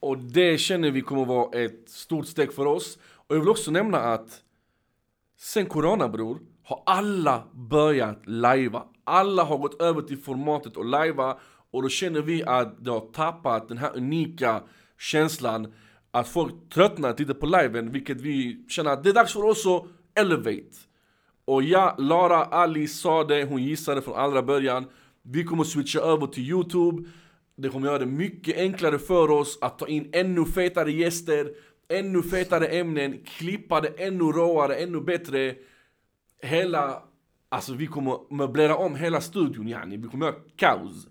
Och 0.00 0.18
det 0.18 0.58
känner 0.58 0.90
vi 0.90 1.00
kommer 1.00 1.24
vara 1.24 1.60
ett 1.60 1.88
stort 1.88 2.26
steg 2.26 2.52
för 2.52 2.66
oss. 2.66 2.98
Och 3.12 3.36
jag 3.36 3.40
vill 3.40 3.48
också 3.48 3.70
nämna 3.70 3.98
att 3.98 4.42
sen 5.38 5.66
corona 5.66 6.08
bror, 6.08 6.38
har 6.62 6.82
alla 6.86 7.44
börjat 7.52 8.26
lajva. 8.26 8.82
Alla 9.04 9.44
har 9.44 9.58
gått 9.58 9.82
över 9.82 10.02
till 10.02 10.18
formatet 10.18 10.76
och 10.76 10.84
lajva. 10.84 11.38
Och 11.70 11.82
då 11.82 11.88
känner 11.88 12.22
vi 12.22 12.44
att 12.44 12.84
det 12.84 12.90
har 12.90 13.12
tappat 13.12 13.68
den 13.68 13.78
här 13.78 13.96
unika 13.96 14.62
känslan 14.98 15.72
att 16.14 16.28
folk 16.28 16.54
tröttnar 16.74 17.10
att 17.10 17.16
titta 17.16 17.34
på 17.34 17.46
liven, 17.46 17.92
vilket 17.92 18.20
vi 18.20 18.64
känner 18.68 18.90
att 18.90 19.04
det 19.04 19.10
är 19.10 19.14
dags 19.14 19.32
för 19.32 19.44
oss 19.44 19.66
att 19.66 19.86
elevate. 20.14 20.76
Och 21.44 21.62
ja, 21.62 21.94
Lara 21.98 22.44
Ali 22.44 22.88
sa 22.88 23.24
det, 23.24 23.44
hon 23.44 23.62
gissade 23.62 24.02
från 24.02 24.14
allra 24.14 24.42
början. 24.42 24.84
Vi 25.22 25.44
kommer 25.44 25.64
switcha 25.64 26.00
över 26.00 26.26
till 26.26 26.48
Youtube. 26.48 27.08
Det 27.56 27.68
kommer 27.68 27.86
göra 27.86 27.98
det 27.98 28.06
mycket 28.06 28.56
enklare 28.56 28.98
för 28.98 29.30
oss 29.30 29.58
att 29.60 29.78
ta 29.78 29.86
in 29.86 30.10
ännu 30.12 30.44
fetare 30.44 30.92
gäster, 30.92 31.50
ännu 31.88 32.22
fetare 32.22 32.66
ämnen, 32.66 33.24
klippa 33.24 33.80
det 33.80 33.88
ännu 33.88 34.24
råare, 34.24 34.74
ännu 34.74 35.00
bättre. 35.00 35.54
Hela, 36.42 37.02
alltså 37.48 37.74
vi 37.74 37.86
kommer 37.86 38.34
möblera 38.34 38.76
om 38.76 38.94
hela 38.96 39.20
studion 39.20 39.68
yani, 39.68 39.96
vi 39.96 40.08
kommer 40.08 40.26
göra 40.26 40.36
kaos. 40.56 41.06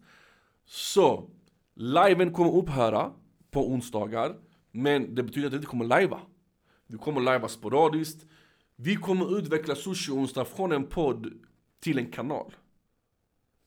Så, 0.65 1.29
liven 1.75 2.33
kommer 2.33 2.55
upphöra 2.55 3.11
på 3.51 3.69
onsdagar, 3.69 4.35
men 4.73 5.15
det 5.15 5.23
betyder 5.23 5.47
att 5.47 5.53
vi 5.53 5.57
inte 5.57 5.67
kommer 5.67 5.85
lajva. 5.85 6.21
Vi 6.87 6.97
kommer 6.97 7.21
lajva 7.21 7.47
sporadiskt. 7.47 8.25
Vi 8.75 8.95
kommer 8.95 9.37
utveckla 9.37 9.75
Sushi 9.75 10.11
Onsdag 10.11 10.45
från 10.45 10.71
en 10.71 10.87
podd 10.87 11.33
till 11.79 11.97
en 11.97 12.11
kanal. 12.11 12.53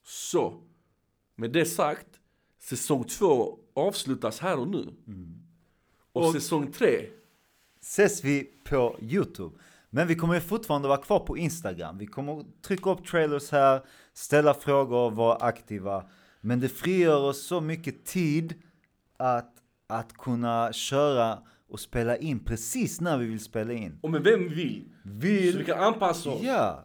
Så, 0.04 0.62
med 1.36 1.52
det 1.52 1.64
sagt, 1.66 2.06
säsong 2.58 3.04
två 3.04 3.58
avslutas 3.74 4.40
här 4.40 4.58
och 4.58 4.68
nu. 4.68 4.94
Och, 6.12 6.26
Och- 6.26 6.32
säsong 6.32 6.72
tre, 6.72 7.08
ses 7.80 8.24
vi 8.24 8.44
på 8.64 8.96
Youtube. 9.00 9.56
Men 9.90 10.08
vi 10.08 10.14
kommer 10.14 10.40
fortfarande 10.40 10.88
vara 10.88 11.02
kvar 11.02 11.18
på 11.20 11.36
Instagram. 11.38 11.98
Vi 11.98 12.06
kommer 12.06 12.44
trycka 12.62 12.90
upp 12.90 13.06
trailers 13.06 13.50
här, 13.50 13.80
ställa 14.12 14.54
frågor, 14.54 15.10
vara 15.10 15.36
aktiva. 15.36 16.04
Men 16.40 16.60
det 16.60 16.68
frigör 16.68 17.20
oss 17.22 17.46
så 17.46 17.60
mycket 17.60 18.04
tid 18.04 18.54
att, 19.16 19.55
att 19.86 20.12
kunna 20.12 20.72
köra 20.72 21.38
och 21.68 21.80
spela 21.80 22.16
in 22.16 22.38
precis 22.44 23.00
när 23.00 23.18
vi 23.18 23.26
vill 23.26 23.40
spela 23.40 23.72
in. 23.72 23.98
och 24.02 24.10
med 24.10 24.22
vem 24.22 24.48
vill. 24.48 24.84
Så 25.02 25.08
vi 25.10 25.52
Vill, 25.52 25.64
kan 25.66 25.78
anpassa 25.78 26.30
oss. 26.30 26.42
ja, 26.42 26.84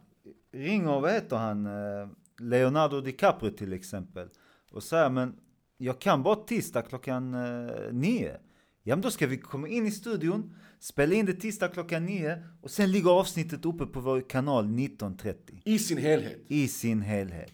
ringer, 0.52 1.00
vad 1.02 1.12
heter 1.12 1.36
han, 1.38 1.66
eh, 1.66 2.08
Leonardo 2.40 3.02
DiCaprio 3.02 3.52
till 3.52 3.74
exempel. 3.74 4.28
Och 4.72 4.84
säger 4.84 5.10
men 5.10 5.36
jag 5.78 6.00
kan 6.02 6.24
bara 6.24 6.36
tisdag 6.36 6.82
klockan 6.82 7.34
eh, 7.34 7.72
nio. 7.92 8.38
Ja 8.84 8.96
men 8.96 9.02
då 9.02 9.12
ska 9.12 9.28
vi 9.28 9.38
komma 9.38 9.68
in 9.68 9.88
i 9.88 9.92
studion, 9.92 10.56
spela 10.80 11.14
in 11.16 11.26
det 11.26 11.34
tisdag 11.34 11.68
klockan 11.68 12.06
nio 12.06 12.44
och 12.62 12.72
sen 12.72 12.92
ligger 12.92 13.10
avsnittet 13.12 13.66
uppe 13.66 13.86
på 13.86 14.00
vår 14.00 14.30
kanal 14.30 14.66
19.30 14.66 15.36
I 15.66 15.80
sin 15.80 15.98
helhet. 15.98 16.46
i 16.48 16.68
sin 16.68 17.02
helhet. 17.02 17.54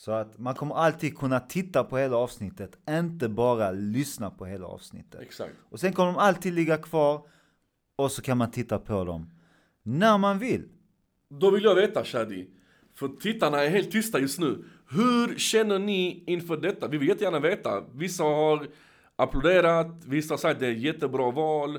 Så 0.00 0.12
att 0.12 0.38
man 0.38 0.54
kommer 0.54 0.74
alltid 0.74 1.18
kunna 1.18 1.40
titta 1.40 1.84
på 1.84 1.98
hela 1.98 2.16
avsnittet, 2.16 2.78
inte 2.90 3.28
bara 3.28 3.70
lyssna 3.70 4.30
på 4.30 4.46
hela 4.46 4.66
avsnittet. 4.66 5.20
Exakt. 5.20 5.54
Och 5.70 5.80
sen 5.80 5.92
kommer 5.92 6.12
de 6.12 6.18
alltid 6.18 6.52
ligga 6.52 6.76
kvar 6.76 7.22
och 7.96 8.12
så 8.12 8.22
kan 8.22 8.38
man 8.38 8.50
titta 8.50 8.78
på 8.78 9.04
dem 9.04 9.30
när 9.82 10.18
man 10.18 10.38
vill. 10.38 10.68
Då 11.28 11.50
vill 11.50 11.64
jag 11.64 11.74
veta 11.74 12.04
Shadi, 12.04 12.50
för 12.94 13.08
tittarna 13.08 13.64
är 13.64 13.70
helt 13.70 13.92
tysta 13.92 14.18
just 14.18 14.38
nu. 14.38 14.64
Hur 14.90 15.38
känner 15.38 15.78
ni 15.78 16.24
inför 16.26 16.56
detta? 16.56 16.88
Vi 16.88 16.98
vill 16.98 17.08
jättegärna 17.08 17.40
veta. 17.40 17.84
Vissa 17.94 18.22
har 18.22 18.66
applåderat, 19.16 20.04
vissa 20.06 20.32
har 20.32 20.38
sagt 20.38 20.54
att 20.54 20.60
det 20.60 20.66
är 20.66 20.72
ett 20.72 20.82
jättebra 20.82 21.30
val. 21.30 21.78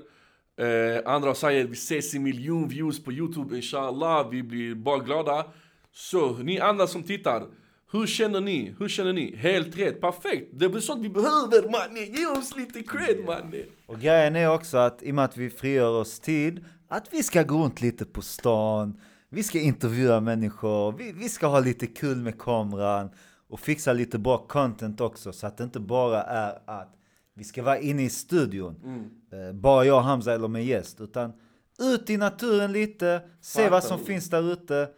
Eh, 0.57 1.13
andra 1.13 1.35
säger 1.35 1.65
vi 1.65 1.73
ses 1.73 2.15
i 2.15 2.19
miljon 2.19 2.67
views 2.67 3.03
på 3.03 3.11
Youtube 3.11 3.55
inshallah, 3.55 4.29
vi 4.29 4.43
blir 4.43 4.75
bara 4.75 4.99
glada. 4.99 5.45
Så 5.91 6.37
ni 6.37 6.59
andra 6.59 6.87
som 6.87 7.03
tittar, 7.03 7.47
hur 7.91 8.07
känner 8.07 8.41
ni? 8.41 8.75
Hur 8.79 8.89
känner 8.89 9.13
ni? 9.13 9.35
Helt 9.35 9.77
rätt, 9.77 10.01
perfekt! 10.01 10.49
Det 10.53 10.65
är 10.65 10.79
sånt 10.79 11.05
vi 11.05 11.09
behöver 11.09 11.71
mannen! 11.71 12.13
Ge 12.13 12.25
oss 12.25 12.55
lite 12.57 12.83
cred 12.83 13.25
mannen! 13.25 13.63
Och 13.85 13.99
grejen 13.99 14.35
är 14.35 14.53
också 14.53 14.77
att 14.77 15.03
i 15.03 15.11
och 15.11 15.15
med 15.15 15.25
att 15.25 15.37
vi 15.37 15.49
frigör 15.49 15.89
oss 15.89 16.19
tid, 16.19 16.65
att 16.87 17.07
vi 17.13 17.23
ska 17.23 17.43
gå 17.43 17.63
runt 17.63 17.81
lite 17.81 18.05
på 18.05 18.21
stan, 18.21 18.99
vi 19.29 19.43
ska 19.43 19.59
intervjua 19.59 20.19
människor, 20.19 20.91
vi, 20.97 21.11
vi 21.11 21.29
ska 21.29 21.47
ha 21.47 21.59
lite 21.59 21.87
kul 21.87 22.17
med 22.17 22.39
kameran 22.39 23.09
och 23.49 23.59
fixa 23.59 23.93
lite 23.93 24.19
bra 24.19 24.37
content 24.37 25.01
också 25.01 25.33
så 25.33 25.47
att 25.47 25.57
det 25.57 25.63
inte 25.63 25.79
bara 25.79 26.23
är 26.23 26.59
att 26.65 26.95
vi 27.35 27.43
ska 27.43 27.63
vara 27.63 27.79
inne 27.79 28.03
i 28.03 28.09
studion, 28.09 28.75
eh, 29.31 29.53
bara 29.53 29.85
jag, 29.85 30.01
Hamza 30.01 30.33
eller 30.33 30.47
med 30.47 30.65
gäst, 30.65 31.01
utan 31.01 31.33
ut 31.79 32.09
i 32.09 32.17
naturen 32.17 32.71
lite, 32.71 33.21
se 33.41 33.69
vad 33.69 33.83
som 33.83 33.97
Fattar. 33.97 34.05
finns 34.05 34.29
där 34.29 34.53
ute. 34.53 34.89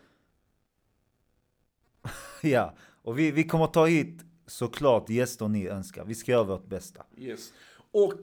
ja, 2.50 2.74
och 3.04 3.20
vi, 3.20 3.32
vi 3.32 3.44
kommer 3.44 3.68
ta 3.68 3.86
hit 3.86 4.22
såklart 4.48 5.10
gäster 5.10 5.48
ni 5.48 5.68
önskar, 5.68 6.06
vi 6.06 6.16
ska 6.16 6.32
göra 6.32 6.44
vårt 6.44 6.66
bästa. 6.66 7.06
Yes. 7.18 7.54
Och 7.92 8.22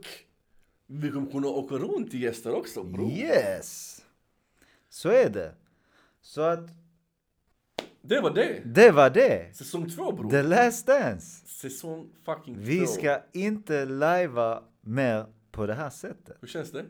vi 0.86 1.10
kommer 1.10 1.30
kunna 1.30 1.48
åka 1.48 1.74
runt 1.74 2.10
till 2.10 2.22
gäster 2.22 2.54
också 2.54 2.82
bror. 2.82 3.12
Yes! 3.12 4.00
Så 4.88 5.08
är 5.08 5.30
det. 5.30 5.54
Så 6.22 6.40
att 6.40 6.68
Det 8.02 8.20
var 8.20 8.30
det. 8.34 8.62
det 8.64 8.90
var 8.90 9.10
det. 9.10 9.56
Säsong 9.56 9.90
två 9.90 10.12
bror. 10.12 10.30
The 10.30 10.42
last 10.42 10.86
dance. 10.86 11.46
Säsong 11.46 12.08
fucking 12.24 12.58
Vi 12.58 12.78
två. 12.80 12.86
ska 12.86 13.22
inte 13.32 13.84
lajva 13.84 14.62
mer 14.80 15.26
på 15.50 15.66
det 15.66 15.74
här 15.74 15.90
sättet. 15.90 16.36
Hur 16.40 16.48
känns 16.48 16.70
det? 16.72 16.84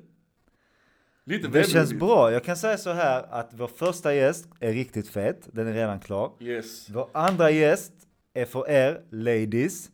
Lite 1.25 1.49
Det 1.49 1.65
känns 1.71 1.93
bra. 1.93 2.33
Jag 2.33 2.45
kan 2.45 2.57
säga 2.57 2.79
så 2.79 2.91
här 2.93 3.27
att 3.31 3.51
vår 3.53 3.67
första 3.67 4.15
gäst 4.15 4.49
är 4.61 4.73
riktigt 4.73 5.09
fet. 5.09 5.49
Den 5.53 5.67
är 5.67 5.73
redan 5.73 6.01
klar. 6.01 6.33
Yes. 6.41 6.91
Vår 6.91 7.09
andra 7.13 7.51
gäst 7.51 7.93
är 8.35 8.45
för 8.45 8.71
er 8.71 9.01
ladies. 9.11 9.91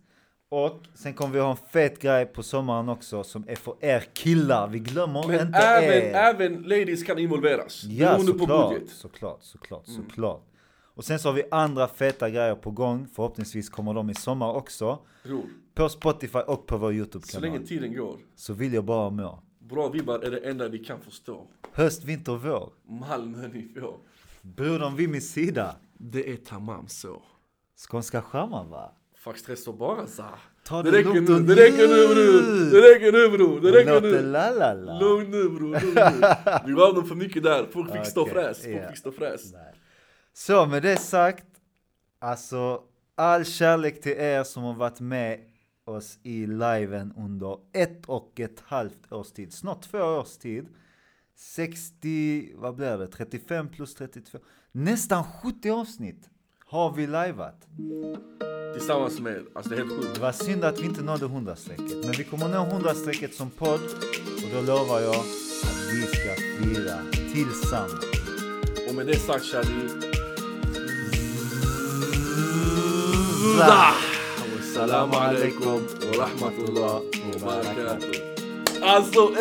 Och 0.49 0.81
sen 0.95 1.15
kommer 1.15 1.35
vi 1.35 1.41
ha 1.41 1.51
en 1.51 1.57
fet 1.73 1.99
grej 2.03 2.27
på 2.27 2.43
sommaren 2.43 2.89
också 2.89 3.25
som 3.25 3.45
är 3.49 3.57
för 3.57 3.75
er 3.81 4.05
killar. 4.13 4.69
Vi 4.69 4.79
glömmer 4.79 5.29
Men 5.29 5.47
inte 5.47 5.59
även, 5.59 6.11
er. 6.11 6.15
även 6.15 6.63
ladies 6.63 7.03
kan 7.05 7.19
involveras. 7.19 7.85
Ja, 7.85 8.19
såklart, 8.19 8.71
budget. 8.71 8.91
såklart, 8.91 9.39
såklart, 9.43 9.89
Mm. 9.89 10.03
såklart. 10.05 10.43
Och 10.95 11.05
sen 11.05 11.19
så 11.19 11.29
har 11.29 11.33
vi 11.35 11.43
andra 11.51 11.89
feta 11.89 12.31
grejer 12.31 12.55
på 12.55 12.71
gång. 12.71 13.07
Förhoppningsvis 13.15 13.71
kommer 13.71 13.95
de 13.95 14.11
i 14.11 14.15
sommar 14.15 14.53
också. 14.53 14.99
Bror, 15.25 15.43
På 15.75 15.89
Spotify 15.89 16.39
och 16.39 16.67
på 16.67 16.77
vår 16.77 16.91
så 16.91 16.95
YouTube-kanal. 16.95 17.43
länge 17.51 17.67
tiden 17.67 17.97
går. 17.97 18.17
Så 18.37 18.53
vill 18.53 18.75
jag 18.75 18.85
bara 18.85 19.11
må. 19.11 19.43
Bra 19.71 19.89
vibbar 19.89 20.19
är 20.19 20.31
det 20.31 20.39
enda 20.39 20.69
vi 20.69 20.79
kan 20.79 21.01
förstå. 21.01 21.47
Höst, 21.73 22.05
vinter, 22.05 22.33
vår. 22.33 22.73
Malmö 22.89 23.49
ni 23.49 23.69
får. 23.81 23.99
Brodern 24.43 24.97
vid 24.97 25.09
min 25.09 25.23
sida. 25.23 25.77
Det 25.99 26.33
är 26.33 26.37
tamam 26.37 26.89
så. 26.89 27.23
Skånska 27.89 28.23
charmar 28.23 28.65
va? 28.65 28.93
Fuck 29.17 29.39
stress 29.39 29.69
och 29.69 29.75
bara 29.75 30.07
så. 30.07 30.25
Ta 30.65 30.83
Det 30.83 30.91
det 30.91 30.99
räcker 30.99 31.21
nu, 31.21 31.43
det 31.43 31.55
räcker 31.55 31.89
nu 31.89 32.15
bror! 32.15 32.71
Det 32.71 32.95
räcker 32.95 33.13
nu 33.13 33.37
bror! 33.37 33.61
Det 33.61 33.73
räcker 33.73 33.95
låt 33.95 34.03
nu! 34.03 34.23
la 34.23 34.51
la 34.51 34.73
la. 34.73 35.01
Lugn 35.01 35.31
nu 35.31 35.49
bror, 35.49 35.71
lugn 35.71 35.95
nu. 35.95 36.27
Vi 36.67 36.73
gav 36.73 36.95
dem 36.95 37.07
för 37.07 37.15
mycket 37.15 37.43
där. 37.43 37.67
Folk 37.73 37.93
fick 37.93 38.07
stå 38.07 38.27
fräs. 38.27 38.63
Folk 38.63 38.89
fick 38.89 38.99
stå 38.99 39.13
fräs. 39.13 39.53
Så 40.33 40.67
med 40.67 40.83
det 40.83 40.97
sagt, 40.97 41.47
alltså 42.19 42.83
all 43.15 43.45
kärlek 43.45 44.01
till 44.03 44.13
er 44.13 44.45
som 44.45 44.63
har 44.63 44.75
varit 44.75 45.01
med 45.01 45.41
oss 45.89 46.19
i 46.23 46.47
liven 46.47 47.13
under 47.17 47.59
ett 47.73 48.07
och 48.07 48.41
ett 48.41 48.61
halvt 48.67 49.13
års 49.13 49.33
tid, 49.33 49.53
snart 49.53 49.83
två 49.83 49.99
års 49.99 50.37
tid. 50.37 50.69
60, 51.39 52.53
vad 52.57 52.75
blir 52.77 52.99
det, 52.99 53.07
35 53.07 53.69
plus 53.69 53.95
32, 53.95 54.39
nästan 54.73 55.25
70 55.25 55.71
avsnitt 55.71 56.29
har 56.67 56.93
vi 56.93 57.07
livat. 57.07 57.67
Tillsammans 58.75 59.21
med. 59.21 59.43
Alltså 59.55 59.71
det 59.71 59.77
är 59.77 59.79
helt 59.85 60.01
Det 60.03 60.07
sjukt. 60.09 60.19
var 60.19 60.33
synd 60.33 60.65
att 60.65 60.81
vi 60.81 60.85
inte 60.85 61.03
nådde 61.03 61.27
100-strecket, 61.27 62.05
men 62.05 62.13
vi 62.19 62.25
kommer 62.25 62.49
nå 62.49 62.65
100-strecket 62.79 63.33
som 63.35 63.51
podd 63.51 63.81
och 64.45 64.51
då 64.55 64.61
lovar 64.61 65.01
jag 65.01 65.17
att 65.17 65.27
vi 65.93 66.03
ska 66.03 66.35
fira 66.35 66.99
tillsammans. 67.33 68.05
Och 68.89 68.95
med 68.95 69.07
det 69.07 69.19
sagt 69.19 69.45
Shadi. 69.45 69.89
Zah! 73.59 74.16
السلام 74.77 75.15
عليكم 75.15 75.83
ورحمة 76.05 76.57
الله 76.69 77.03
وبركاته. 77.35 78.13
عالسوق 78.83 79.33